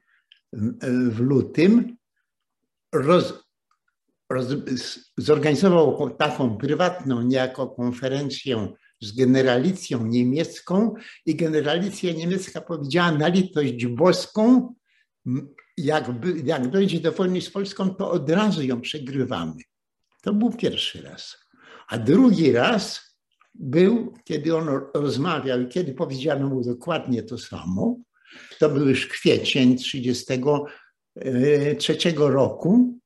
w 1.10 1.20
lutym, 1.20 1.98
roz, 2.94 3.44
roz, 4.30 4.48
zorganizował 5.18 6.10
taką 6.10 6.58
prywatną 6.58 7.22
niejako 7.22 7.68
konferencję 7.68 8.74
z 9.02 9.12
generalicją 9.12 10.06
niemiecką 10.06 10.94
i 11.26 11.36
generalicja 11.36 12.14
niemiecka 12.14 12.62
powiedziała 12.62 13.12
na 13.12 13.28
litość 13.28 13.86
boską, 13.86 14.74
jak, 15.78 16.12
jak 16.44 16.68
dojdzie 16.68 17.00
do 17.00 17.12
wojny 17.12 17.42
z 17.42 17.50
Polską, 17.50 17.96
to 17.96 18.12
od 18.12 18.30
razu 18.30 18.64
ją 18.64 18.82
przegrywamy. 18.82 19.62
To 20.22 20.34
był 20.34 20.52
pierwszy 20.52 21.02
raz. 21.02 21.38
A 21.88 21.98
drugi 21.98 22.52
raz 22.52 23.12
był, 23.54 24.14
kiedy 24.24 24.56
on 24.56 24.70
rozmawiał 24.94 25.62
i 25.62 25.68
kiedy 25.68 25.94
powiedziano 25.94 26.50
mu 26.50 26.64
dokładnie 26.64 27.24
to 27.24 27.38
samo. 27.38 27.98
To 28.60 28.70
był 28.70 28.90
już 28.90 29.08
kwiecień 29.08 29.78
1933 29.78 32.10
e, 32.10 32.14
roku. 32.16 33.02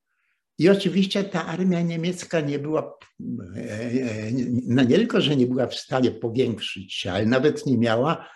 I 0.58 0.70
oczywiście 0.70 1.24
ta 1.24 1.46
armia 1.46 1.82
niemiecka 1.82 2.42
nie 2.42 2.60
była, 2.60 2.98
e, 3.56 3.62
e, 3.62 4.32
no 4.68 4.84
nie 4.84 4.96
tylko, 4.96 5.22
że 5.22 5.36
nie 5.36 5.48
była 5.48 5.68
w 5.68 5.76
stanie 5.76 6.12
powiększyć 6.12 6.94
się, 6.94 7.12
ale 7.12 7.26
nawet 7.26 7.66
nie 7.66 7.78
miała 7.78 8.30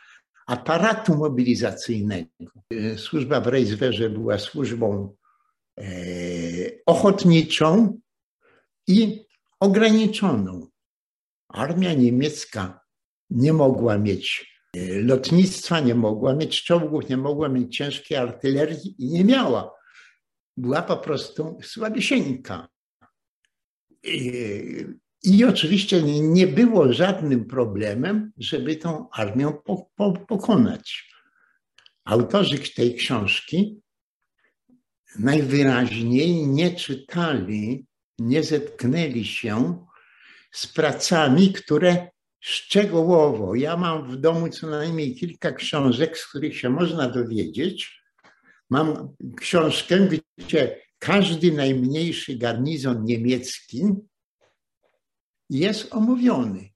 aparatu 0.50 1.16
mobilizacyjnego. 1.16 2.30
Służba 2.97 3.41
w 3.41 3.47
Reichswehrze 3.47 4.10
była 4.10 4.38
służbą 4.38 5.16
e, 5.80 5.84
ochotniczą 6.86 8.00
i 8.88 9.26
ograniczoną. 9.60 10.68
Armia 11.50 11.93
niemiecka 11.93 12.80
nie 13.30 13.54
mogła 13.54 13.97
mieć 13.97 14.56
e, 14.76 15.02
lotnictwa, 15.02 15.80
nie 15.80 15.95
mogła 15.95 16.36
mieć 16.36 16.64
czołgów, 16.64 17.10
nie 17.10 17.18
mogła 17.18 17.50
mieć 17.50 17.78
ciężkiej 17.78 18.18
artylerii 18.18 18.95
i 19.00 19.10
nie 19.10 19.24
miała. 19.24 19.76
Była 20.58 20.82
po 20.82 20.97
prostu 20.97 21.60
słabisieńka. 21.64 22.68
I 25.24 25.45
oczywiście 25.45 26.01
nie 26.22 26.47
było 26.47 26.93
żadnym 26.93 27.45
problemem, 27.45 28.32
żeby 28.38 28.76
tą 28.76 29.09
armię 29.09 29.53
po, 29.65 29.89
po, 29.95 30.13
pokonać. 30.13 31.09
Autorzy 32.05 32.59
tej 32.76 32.95
książki 32.95 33.82
najwyraźniej 35.20 36.47
nie 36.47 36.76
czytali, 36.76 37.86
nie 38.20 38.43
zetknęli 38.43 39.26
się 39.26 39.86
z 40.51 40.67
pracami, 40.67 41.53
które 41.53 42.07
szczegółowo, 42.39 43.55
ja 43.55 43.78
mam 43.78 44.11
w 44.11 44.17
domu 44.17 44.49
co 44.49 44.67
najmniej 44.67 45.15
kilka 45.15 45.51
książek, 45.51 46.17
z 46.17 46.28
których 46.28 46.57
się 46.57 46.70
można 46.70 47.09
dowiedzieć. 47.09 48.01
Mam 48.70 49.15
książkę, 49.38 50.07
gdzie 50.38 50.82
każdy 50.99 51.51
najmniejszy 51.51 52.36
garnizon 52.36 53.03
niemiecki 53.03 53.84
jest 55.50 55.93
omówiony. 55.93 56.70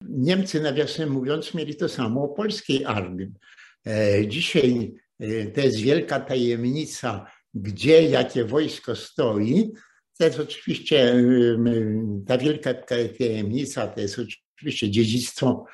Niemcy, 0.00 0.60
nawiasem 0.60 1.10
mówiąc, 1.10 1.54
mieli 1.54 1.76
to 1.76 1.88
samo 1.88 2.22
o 2.22 2.28
polskiej 2.28 2.84
armii. 2.84 3.32
E, 3.86 4.28
dzisiaj 4.28 4.94
e, 5.20 5.46
to 5.46 5.60
jest 5.60 5.78
wielka 5.78 6.20
tajemnica, 6.20 7.26
gdzie 7.54 8.02
jakie 8.02 8.44
wojsko 8.44 8.96
stoi. 8.96 9.72
To 10.18 10.24
jest 10.24 10.40
oczywiście, 10.40 11.14
ta 12.26 12.38
wielka 12.38 12.74
tajemnica 12.74 13.86
to 13.86 14.00
jest 14.00 14.18
oczywiście 14.58 14.90
dziedzictwo 14.90 15.64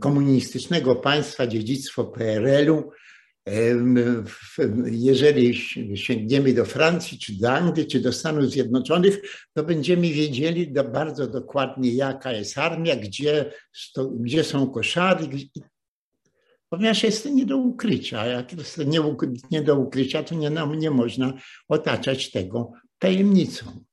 komunistycznego 0.00 0.96
państwa, 0.96 1.46
dziedzictwo 1.46 2.04
PRL-u, 2.04 2.90
jeżeli 4.84 5.54
sięgniemy 5.96 6.54
do 6.54 6.64
Francji, 6.64 7.18
czy 7.18 7.38
do 7.38 7.50
Anglii, 7.50 7.86
czy 7.86 8.00
do 8.00 8.12
Stanów 8.12 8.50
Zjednoczonych, 8.50 9.20
to 9.52 9.64
będziemy 9.64 10.02
wiedzieli 10.02 10.72
bardzo 10.92 11.26
dokładnie, 11.26 11.94
jaka 11.94 12.32
jest 12.32 12.58
armia, 12.58 12.96
gdzie, 12.96 13.52
gdzie 14.20 14.44
są 14.44 14.70
koszary, 14.70 15.28
ponieważ 16.68 17.02
jest 17.02 17.22
to 17.22 17.28
nie 17.28 17.46
do 17.46 17.56
ukrycia. 17.56 18.26
Jak 18.26 18.52
jest 18.52 18.78
nie, 18.78 19.00
nie 19.50 19.62
do 19.62 19.76
ukrycia, 19.76 20.22
to 20.22 20.34
nie, 20.34 20.50
nie 20.76 20.90
można 20.90 21.32
otaczać 21.68 22.30
tego 22.30 22.72
tajemnicą. 22.98 23.84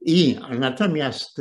I 0.00 0.36
natomiast 0.58 1.40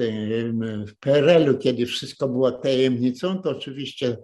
w 0.88 0.96
PRL-u, 1.00 1.58
kiedy 1.58 1.86
wszystko 1.86 2.28
było 2.28 2.52
tajemnicą, 2.52 3.42
to 3.42 3.50
oczywiście 3.50 4.18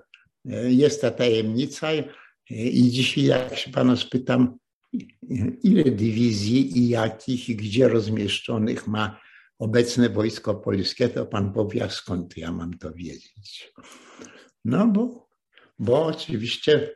e, 0.49 0.73
jest 0.73 1.01
ta 1.01 1.11
tajemnica 1.11 1.87
i 2.49 2.89
dzisiaj, 2.91 3.23
jak 3.23 3.57
się 3.57 3.71
pana 3.71 3.95
spytam, 3.95 4.57
ile 5.63 5.83
dywizji 5.83 6.77
i 6.77 6.89
jakich 6.89 7.49
i 7.49 7.55
gdzie 7.55 7.87
rozmieszczonych 7.87 8.87
ma 8.87 9.19
obecne 9.59 10.09
wojsko 10.09 10.55
polskie, 10.55 11.09
to 11.09 11.25
pan 11.25 11.53
powie, 11.53 11.89
skąd 11.89 12.37
ja 12.37 12.51
mam 12.51 12.77
to 12.77 12.93
wiedzieć. 12.93 13.73
No 14.65 14.87
bo, 14.87 15.29
bo 15.79 16.05
oczywiście 16.05 16.73
e, 16.73 16.91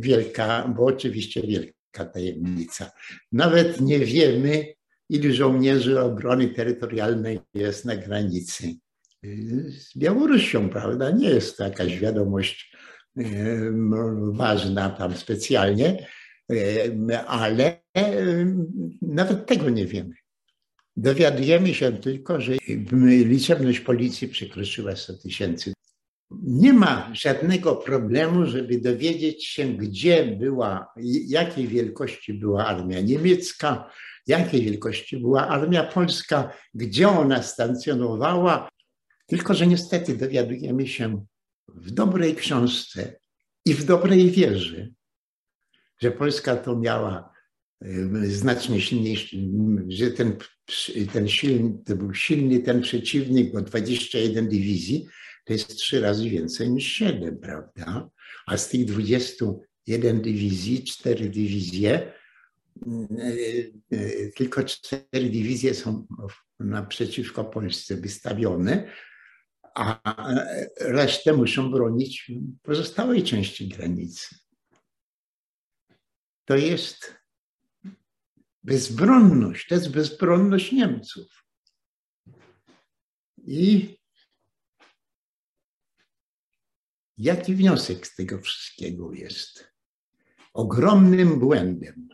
wielka, 0.00 0.68
bo 0.76 0.84
oczywiście 0.84 1.42
wielka 1.42 2.04
tajemnica. 2.12 2.90
Nawet 3.32 3.80
nie 3.80 3.98
wiemy, 3.98 4.74
ilu 5.08 5.34
żołnierzy 5.34 6.00
obrony 6.00 6.48
terytorialnej 6.48 7.40
jest 7.54 7.84
na 7.84 7.96
granicy 7.96 8.74
z 9.78 9.98
Białorusią, 9.98 10.70
prawda? 10.70 11.10
Nie 11.10 11.28
jest 11.30 11.56
to 11.56 11.64
jakaś 11.64 11.98
wiadomość 11.98 12.71
ważna 14.32 14.90
tam 14.90 15.14
specjalnie, 15.16 16.06
ale 17.26 17.82
nawet 19.02 19.46
tego 19.46 19.70
nie 19.70 19.86
wiemy. 19.86 20.14
Dowiadujemy 20.96 21.74
się 21.74 21.92
tylko, 21.92 22.40
że 22.40 22.52
liczebność 23.24 23.80
policji 23.80 24.28
przekroczyła 24.28 24.96
100 24.96 25.14
tysięcy. 25.14 25.72
Nie 26.42 26.72
ma 26.72 27.10
żadnego 27.12 27.76
problemu, 27.76 28.46
żeby 28.46 28.80
dowiedzieć 28.80 29.46
się, 29.46 29.68
gdzie 29.68 30.26
była, 30.26 30.92
jakiej 31.26 31.68
wielkości 31.68 32.34
była 32.34 32.66
armia 32.66 33.00
niemiecka, 33.00 33.90
jakiej 34.26 34.62
wielkości 34.62 35.16
była 35.16 35.48
armia 35.48 35.84
polska, 35.84 36.52
gdzie 36.74 37.08
ona 37.08 37.42
stacjonowała. 37.42 38.68
Tylko, 39.26 39.54
że 39.54 39.66
niestety 39.66 40.16
dowiadujemy 40.16 40.86
się 40.86 41.24
w 41.68 41.90
dobrej 41.90 42.34
książce 42.34 43.20
i 43.64 43.74
w 43.74 43.84
dobrej 43.84 44.30
wierze, 44.30 44.88
że 45.98 46.10
Polska 46.10 46.56
to 46.56 46.78
miała 46.78 47.32
znacznie 48.22 48.80
silniejszy, 48.80 49.36
że 49.88 50.10
ten, 50.10 50.36
ten 51.12 51.28
silny, 51.28 51.78
to 51.84 51.96
był 51.96 52.14
silny 52.14 52.60
ten 52.60 52.82
przeciwnik, 52.82 53.52
bo 53.52 53.62
21 53.62 54.48
dywizji 54.48 55.06
to 55.44 55.52
jest 55.52 55.76
trzy 55.76 56.00
razy 56.00 56.30
więcej 56.30 56.70
niż 56.70 56.86
7, 56.92 57.38
prawda? 57.38 58.10
A 58.46 58.56
z 58.56 58.68
tych 58.68 58.84
21 58.84 60.22
dywizji, 60.22 60.84
cztery 60.84 61.24
dywizje, 61.24 62.12
tylko 64.36 64.64
cztery 64.64 65.06
dywizje 65.12 65.74
są 65.74 66.06
naprzeciwko 66.60 67.44
Polsce 67.44 67.96
wystawione, 67.96 68.92
a 69.74 70.00
resztę 70.80 71.32
muszą 71.32 71.70
bronić 71.70 72.32
pozostałej 72.62 73.22
części 73.22 73.68
granicy. 73.68 74.36
To 76.44 76.56
jest 76.56 77.14
bezbronność, 78.62 79.68
to 79.68 79.74
jest 79.74 79.90
bezbronność 79.90 80.72
Niemców. 80.72 81.44
I 83.44 83.98
jaki 87.16 87.54
wniosek 87.54 88.06
z 88.06 88.14
tego 88.14 88.40
wszystkiego 88.40 89.12
jest? 89.12 89.72
Ogromnym 90.52 91.40
błędem 91.40 92.08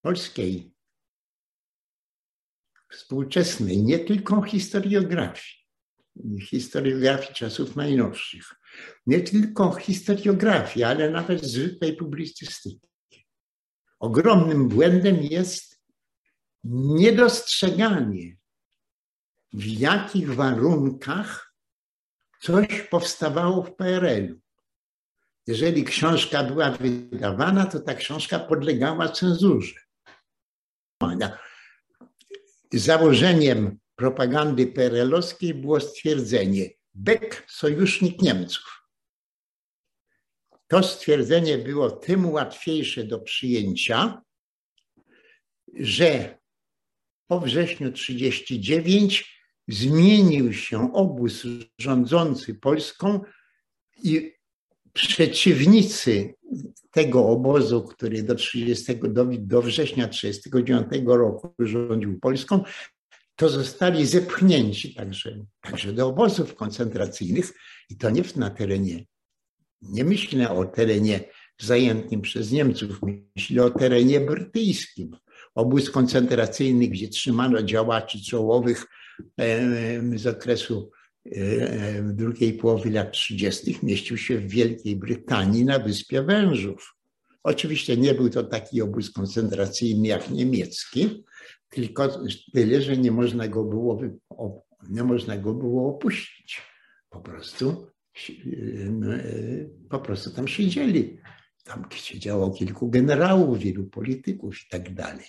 polskiej 0.00 0.74
współczesnej, 2.92 3.82
nie 3.82 3.98
tylko 3.98 4.42
historiografii, 4.42 5.67
historiografii 6.42 7.34
czasów 7.34 7.76
najnowszych. 7.76 8.54
Nie 9.06 9.20
tylko 9.20 9.72
historiografii, 9.72 10.84
ale 10.84 11.10
nawet 11.10 11.44
zwykłej 11.44 11.96
publicystyki. 11.96 12.88
Ogromnym 13.98 14.68
błędem 14.68 15.22
jest 15.22 15.80
niedostrzeganie, 16.64 18.36
w 19.52 19.66
jakich 19.66 20.34
warunkach 20.34 21.54
coś 22.40 22.82
powstawało 22.90 23.62
w 23.62 23.76
PRL-u. 23.76 24.40
Jeżeli 25.46 25.84
książka 25.84 26.44
była 26.44 26.70
wydawana, 26.70 27.66
to 27.66 27.80
ta 27.80 27.94
książka 27.94 28.38
podlegała 28.38 29.08
cenzurze. 29.08 29.80
Założeniem 32.72 33.78
propagandy 33.98 34.66
perelowskiej 34.66 35.54
było 35.54 35.80
stwierdzenie 35.80 36.70
Beck 36.94 37.44
sojusznik 37.50 38.22
Niemców. 38.22 38.82
To 40.66 40.82
stwierdzenie 40.82 41.58
było 41.58 41.90
tym 41.90 42.30
łatwiejsze 42.30 43.04
do 43.04 43.18
przyjęcia, 43.18 44.22
że 45.74 46.38
po 47.26 47.40
wrześniu 47.40 47.92
1939 47.92 49.42
zmienił 49.68 50.52
się 50.52 50.94
obóz 50.94 51.42
rządzący 51.78 52.54
Polską 52.54 53.20
i 54.02 54.32
przeciwnicy 54.92 56.34
tego 56.90 57.26
obozu, 57.26 57.82
który 57.82 58.22
do, 58.22 58.34
30, 58.34 58.96
do, 58.96 59.24
do 59.24 59.62
września 59.62 60.08
1939 60.08 61.06
roku 61.06 61.54
rządził 61.58 62.20
Polską, 62.20 62.64
to 63.38 63.48
zostali 63.48 64.06
zepchnięci 64.06 64.94
także, 64.94 65.44
także 65.60 65.92
do 65.92 66.06
obozów 66.06 66.54
koncentracyjnych 66.54 67.52
i 67.90 67.96
to 67.96 68.10
nie 68.10 68.22
na 68.36 68.50
terenie, 68.50 69.06
nie 69.82 70.04
myślę 70.04 70.50
o 70.50 70.64
terenie 70.64 71.20
zajętym 71.58 72.20
przez 72.20 72.52
Niemców, 72.52 73.00
myślę 73.36 73.64
o 73.64 73.70
terenie 73.70 74.20
brytyjskim. 74.20 75.16
Obóz 75.54 75.90
koncentracyjny, 75.90 76.88
gdzie 76.88 77.08
trzymano 77.08 77.62
działaczy 77.62 78.24
czołowych 78.24 78.86
z 80.16 80.26
okresu 80.26 80.90
drugiej 82.02 82.52
połowy 82.52 82.90
lat 82.90 83.12
30. 83.12 83.78
mieścił 83.82 84.16
się 84.16 84.38
w 84.38 84.48
Wielkiej 84.48 84.96
Brytanii 84.96 85.64
na 85.64 85.78
Wyspie 85.78 86.22
Wężów. 86.22 86.94
Oczywiście 87.42 87.96
nie 87.96 88.14
był 88.14 88.30
to 88.30 88.44
taki 88.44 88.82
obóz 88.82 89.10
koncentracyjny 89.10 90.08
jak 90.08 90.30
niemiecki, 90.30 91.24
tylko 91.68 92.08
tyle, 92.54 92.82
że 92.82 92.96
nie 92.96 93.12
można 93.12 93.48
go 93.48 93.64
było, 93.64 94.00
nie 94.88 95.04
można 95.04 95.36
go 95.36 95.54
było 95.54 95.90
opuścić. 95.96 96.62
Po 97.10 97.20
prostu, 97.20 97.86
po 99.90 99.98
prostu 99.98 100.30
tam 100.30 100.48
siedzieli. 100.48 101.20
Tam 101.64 101.84
siedziało 101.94 102.50
kilku 102.50 102.90
generałów, 102.90 103.58
wielu 103.58 103.84
polityków 103.84 104.56
i 104.66 104.68
tak 104.70 104.94
dalej. 104.94 105.26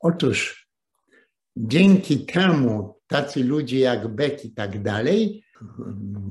Otóż 0.00 0.68
dzięki 1.56 2.26
temu 2.26 3.00
tacy 3.06 3.44
ludzie 3.44 3.78
jak 3.78 4.08
Beck 4.08 4.44
i 4.44 4.52
tak 4.52 4.82
dalej 4.82 5.44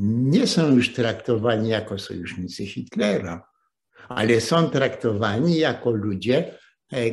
nie 0.01 0.47
są 0.47 0.75
już 0.75 0.93
traktowani 0.93 1.69
jako 1.69 1.99
sojusznicy 1.99 2.65
Hitlera, 2.65 3.47
ale 4.07 4.41
są 4.41 4.69
traktowani 4.69 5.57
jako 5.57 5.91
ludzie, 5.91 6.53
E, 6.53 6.58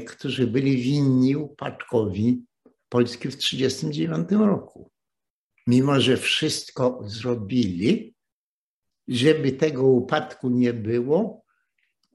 którzy 0.07 0.47
byli 0.47 0.77
winni 0.77 1.37
upadkowi 1.37 2.45
Polski 2.89 3.29
w 3.29 3.37
1939 3.37 4.47
roku. 4.47 4.91
Mimo, 5.67 6.01
że 6.01 6.17
wszystko 6.17 7.01
zrobili, 7.05 8.15
żeby 9.09 9.53
tego 9.53 9.83
upadku 9.83 10.49
nie 10.51 10.73
było, 10.73 11.47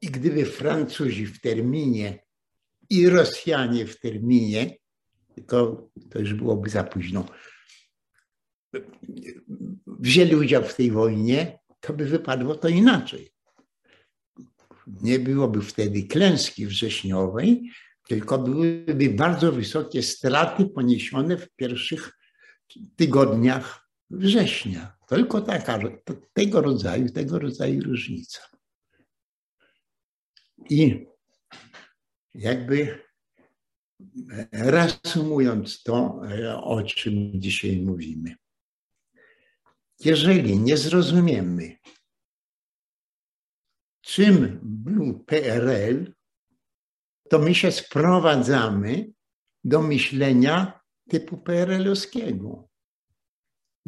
i 0.01 0.07
gdyby 0.07 0.45
Francuzi 0.45 1.25
w 1.25 1.41
terminie 1.41 2.25
i 2.89 3.09
Rosjanie 3.09 3.85
w 3.85 3.99
terminie, 3.99 4.77
to, 5.47 5.89
to 6.09 6.19
już 6.19 6.33
byłoby 6.33 6.69
za 6.69 6.83
późno, 6.83 7.25
wzięli 9.87 10.35
udział 10.35 10.63
w 10.63 10.75
tej 10.75 10.91
wojnie, 10.91 11.59
to 11.79 11.93
by 11.93 12.05
wypadło 12.05 12.55
to 12.55 12.67
inaczej 12.67 13.31
nie 14.87 15.19
byłoby 15.19 15.61
wtedy 15.61 16.03
klęski 16.03 16.67
wrześniowej, 16.67 17.71
tylko 18.07 18.37
byłyby 18.37 19.09
bardzo 19.09 19.51
wysokie 19.51 20.03
straty 20.03 20.65
poniesione 20.65 21.37
w 21.37 21.49
pierwszych 21.55 22.11
tygodniach 22.95 23.87
września. 24.09 24.97
Tylko 25.07 25.41
taka, 25.41 25.79
tego 26.33 26.61
rodzaju, 26.61 27.09
tego 27.09 27.39
rodzaju 27.39 27.83
różnica. 27.83 28.41
I 30.69 31.05
jakby 32.33 32.99
reasumując 34.51 35.83
to, 35.83 36.21
o 36.63 36.83
czym 36.83 37.41
dzisiaj 37.41 37.77
mówimy. 37.77 38.35
Jeżeli 40.05 40.59
nie 40.59 40.77
zrozumiemy, 40.77 41.77
czym 44.11 44.59
był 44.63 45.19
PRL, 45.19 46.13
to 47.29 47.39
my 47.39 47.55
się 47.55 47.71
sprowadzamy 47.71 49.11
do 49.63 49.81
myślenia 49.81 50.81
typu 51.09 51.37
PRL-owskiego. 51.37 52.67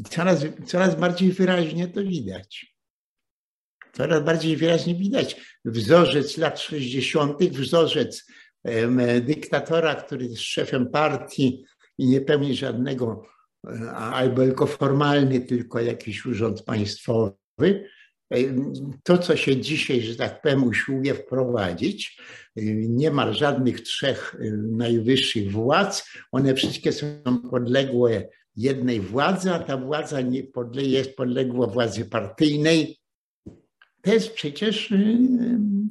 Coraz, 0.10 0.46
coraz 0.66 0.96
bardziej 0.96 1.32
wyraźnie 1.32 1.88
to 1.88 2.04
widać. 2.04 2.76
Coraz 3.94 4.24
bardziej 4.24 4.58
wyraźnie 4.58 4.96
widać 4.96 5.60
wzorzec 5.66 6.38
lat 6.38 6.60
60., 6.60 7.44
wzorzec 7.44 8.26
dyktatora, 9.22 9.96
który 9.96 10.26
jest 10.26 10.42
szefem 10.42 10.90
partii 10.90 11.66
i 11.98 12.08
nie 12.08 12.22
pełni 12.22 12.56
żadnego, 12.56 13.26
e, 13.68 13.92
albo 13.92 14.42
tylko 14.42 14.68
formalny, 14.68 15.42
tylko 15.42 15.80
jakiś 15.80 16.26
urząd 16.26 16.64
państwowy. 16.64 17.90
To, 19.04 19.18
co 19.18 19.36
się 19.36 19.58
dzisiaj, 19.58 20.02
że 20.02 20.16
tak 20.16 20.42
powiem, 20.42 20.64
usiłuje 20.64 21.14
wprowadzić, 21.14 22.22
nie 22.90 23.12
ma 23.12 23.34
żadnych 23.34 23.82
trzech 23.82 24.36
e, 24.40 24.52
najwyższych 24.58 25.52
władz, 25.52 26.10
one 26.32 26.56
wszystkie 26.56 26.92
są 26.92 27.08
podległe 27.52 28.30
jednej 28.56 29.00
władzy, 29.00 29.52
a 29.52 29.60
ta 29.60 29.78
władza 29.78 30.22
nie 30.22 30.44
podle, 30.44 30.84
jest 30.84 31.16
podległa 31.16 31.68
władzy 31.68 32.06
partyjnej. 32.06 33.00
To 34.02 34.14
jest 34.14 34.34
przecież 34.34 34.92
e, 34.92 34.98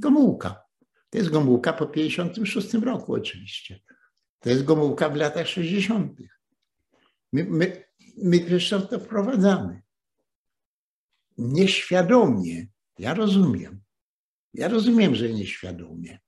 Gomułka. 0.00 0.62
To 1.10 1.18
jest 1.18 1.30
Gomułka 1.30 1.72
po 1.72 1.86
56 1.86 2.74
roku 2.74 3.14
oczywiście. 3.14 3.80
To 4.40 4.50
jest 4.50 4.64
Gomułka 4.64 5.08
w 5.08 5.16
latach 5.16 5.48
60. 5.48 6.20
My, 7.32 7.44
my, 7.44 7.84
my 8.16 8.60
to 8.90 8.98
wprowadzamy. 8.98 9.82
Nieświadomie. 11.38 12.66
Ja 12.98 13.14
rozumiem. 13.14 13.80
Ja 14.54 14.68
rozumiem, 14.68 15.14
że 15.14 15.28
nieświadomie. 15.28 16.18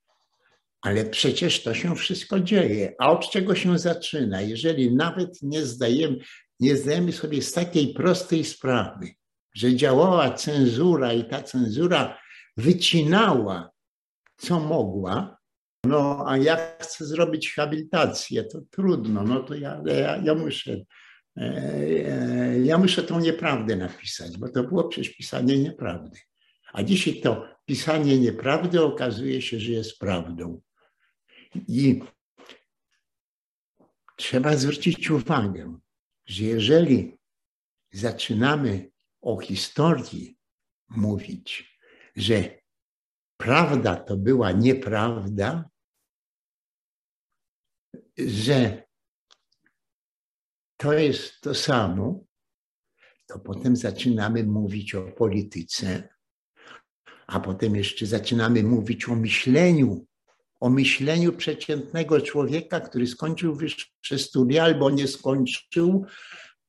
Ale 0.82 1.04
przecież 1.04 1.62
to 1.62 1.74
się 1.74 1.96
wszystko 1.96 2.40
dzieje. 2.40 2.94
A 2.98 3.10
od 3.10 3.30
czego 3.30 3.54
się 3.54 3.78
zaczyna? 3.78 4.40
Jeżeli 4.40 4.94
nawet 4.94 5.42
nie 5.42 5.62
zdajemy, 5.62 6.16
nie 6.60 6.76
zdajemy 6.76 7.12
sobie 7.12 7.42
z 7.42 7.52
takiej 7.52 7.94
prostej 7.94 8.44
sprawy, 8.44 9.08
że 9.54 9.76
działała 9.76 10.30
cenzura 10.30 11.12
i 11.12 11.24
ta 11.24 11.42
cenzura 11.42 12.18
wycinała 12.56 13.70
co 14.36 14.60
mogła, 14.60 15.36
no 15.84 16.24
a 16.28 16.36
jak 16.36 16.82
chcę 16.82 17.04
zrobić 17.04 17.54
habilitację, 17.54 18.44
to 18.44 18.60
trudno, 18.70 19.22
no 19.22 19.42
to 19.42 19.54
ja, 19.54 19.82
ja, 19.86 20.16
ja 20.16 20.34
muszę 20.34 20.76
ja 22.64 22.78
muszę 22.78 23.02
tą 23.02 23.20
nieprawdę 23.20 23.76
napisać, 23.76 24.38
bo 24.38 24.48
to 24.48 24.64
było 24.64 24.88
przecież 24.88 25.16
pisanie 25.16 25.58
nieprawdy. 25.58 26.18
A 26.72 26.82
dzisiaj 26.82 27.20
to 27.20 27.48
pisanie 27.64 28.18
nieprawdy 28.18 28.82
okazuje 28.82 29.42
się, 29.42 29.60
że 29.60 29.70
jest 29.70 29.98
prawdą. 29.98 30.60
I 31.54 32.00
trzeba 34.16 34.56
zwrócić 34.56 35.10
uwagę, 35.10 35.78
że 36.26 36.44
jeżeli 36.44 37.18
zaczynamy 37.92 38.90
o 39.20 39.40
historii 39.40 40.38
mówić, 40.88 41.78
że 42.16 42.58
prawda 43.36 43.96
to 43.96 44.16
była 44.16 44.52
nieprawda, 44.52 45.70
że 48.18 48.83
to 50.76 50.92
jest 50.92 51.40
to 51.40 51.54
samo, 51.54 52.24
to 53.26 53.38
potem 53.38 53.76
zaczynamy 53.76 54.44
mówić 54.44 54.94
o 54.94 55.02
polityce, 55.02 56.08
a 57.26 57.40
potem 57.40 57.76
jeszcze 57.76 58.06
zaczynamy 58.06 58.62
mówić 58.62 59.08
o 59.08 59.16
myśleniu, 59.16 60.06
o 60.60 60.70
myśleniu 60.70 61.32
przeciętnego 61.32 62.20
człowieka, 62.20 62.80
który 62.80 63.06
skończył 63.06 63.54
wyższe 63.54 64.18
studia 64.18 64.64
albo 64.64 64.90
nie 64.90 65.08
skończył, 65.08 66.04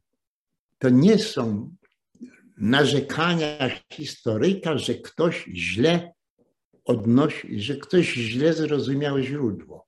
To 0.79 0.89
nie 0.89 1.19
są 1.19 1.75
narzekania 2.57 3.81
historyka, 3.93 4.79
że 4.79 4.95
ktoś 4.95 5.45
źle 5.55 6.13
odnosi, 6.85 7.61
że 7.61 7.77
ktoś 7.77 8.13
źle 8.13 8.53
zrozumiał 8.53 9.19
źródło. 9.19 9.87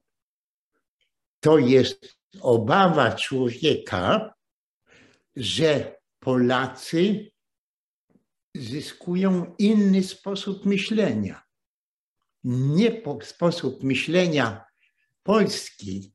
To 1.40 1.58
jest 1.58 2.16
obawa 2.40 3.12
człowieka, 3.12 4.34
że 5.36 5.96
Polacy 6.18 7.30
zyskują 8.54 9.54
inny 9.58 10.02
sposób 10.02 10.66
myślenia. 10.66 11.42
Nie 12.44 13.02
sposób 13.22 13.82
myślenia 13.82 14.64
Polski, 15.22 16.12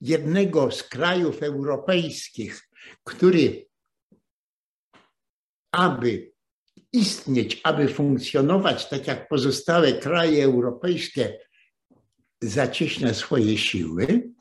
jednego 0.00 0.70
z 0.70 0.82
krajów 0.82 1.42
europejskich, 1.42 2.68
który 3.04 3.66
aby 5.72 6.32
istnieć, 6.92 7.60
aby 7.64 7.88
funkcjonować 7.88 8.88
tak 8.88 9.06
jak 9.06 9.28
pozostałe 9.28 9.92
kraje 9.92 10.44
europejskie, 10.44 11.38
zacieśnia 12.42 13.14
swoje 13.14 13.58
siły, 13.58 14.32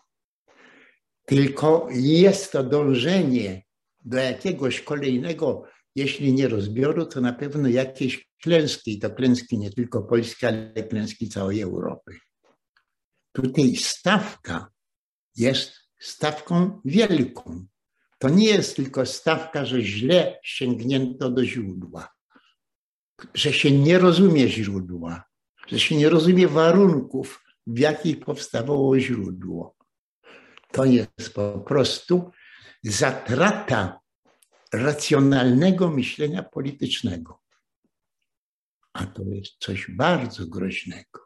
tylko 1.25 1.87
jest 1.91 2.51
to 2.51 2.63
dążenie 2.63 3.63
do 4.05 4.17
jakiegoś 4.17 4.81
kolejnego 4.81 5.63
jeśli 5.95 6.33
nie 6.33 6.47
rozbioru, 6.47 7.05
to 7.05 7.21
na 7.21 7.33
pewno 7.33 7.69
jakieś 7.69 8.29
klęski, 8.43 8.99
to 8.99 9.09
klęski 9.09 9.57
nie 9.57 9.71
tylko 9.71 10.03
Polski, 10.03 10.45
ale 10.45 10.83
klęski 10.83 11.29
całej 11.29 11.61
Europy. 11.61 12.17
Tutaj 13.31 13.75
stawka 13.75 14.71
jest 15.35 15.73
stawką 15.99 16.81
wielką. 16.85 17.65
To 18.21 18.29
nie 18.29 18.45
jest 18.45 18.75
tylko 18.75 19.05
stawka, 19.05 19.65
że 19.65 19.81
źle 19.81 20.39
sięgnięto 20.43 21.31
do 21.31 21.45
źródła, 21.45 22.09
że 23.33 23.53
się 23.53 23.71
nie 23.71 23.99
rozumie 23.99 24.49
źródła, 24.49 25.23
że 25.67 25.79
się 25.79 25.95
nie 25.95 26.09
rozumie 26.09 26.47
warunków, 26.47 27.45
w 27.67 27.79
jakich 27.79 28.19
powstawało 28.19 28.99
źródło. 28.99 29.75
To 30.71 30.85
jest 30.85 31.33
po 31.33 31.59
prostu 31.59 32.31
zatrata 32.83 33.99
racjonalnego 34.73 35.89
myślenia 35.89 36.43
politycznego. 36.43 37.41
A 38.93 39.05
to 39.05 39.23
jest 39.23 39.57
coś 39.59 39.91
bardzo 39.91 40.47
groźnego. 40.47 41.19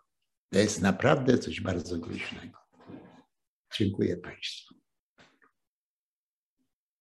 To 0.49 0.59
jest 0.59 0.81
naprawdę 0.81 1.37
coś 1.37 1.61
bardzo 1.61 1.97
groźnego. 1.97 2.59
Dziękuję 3.77 4.17
Państwu. 4.17 4.74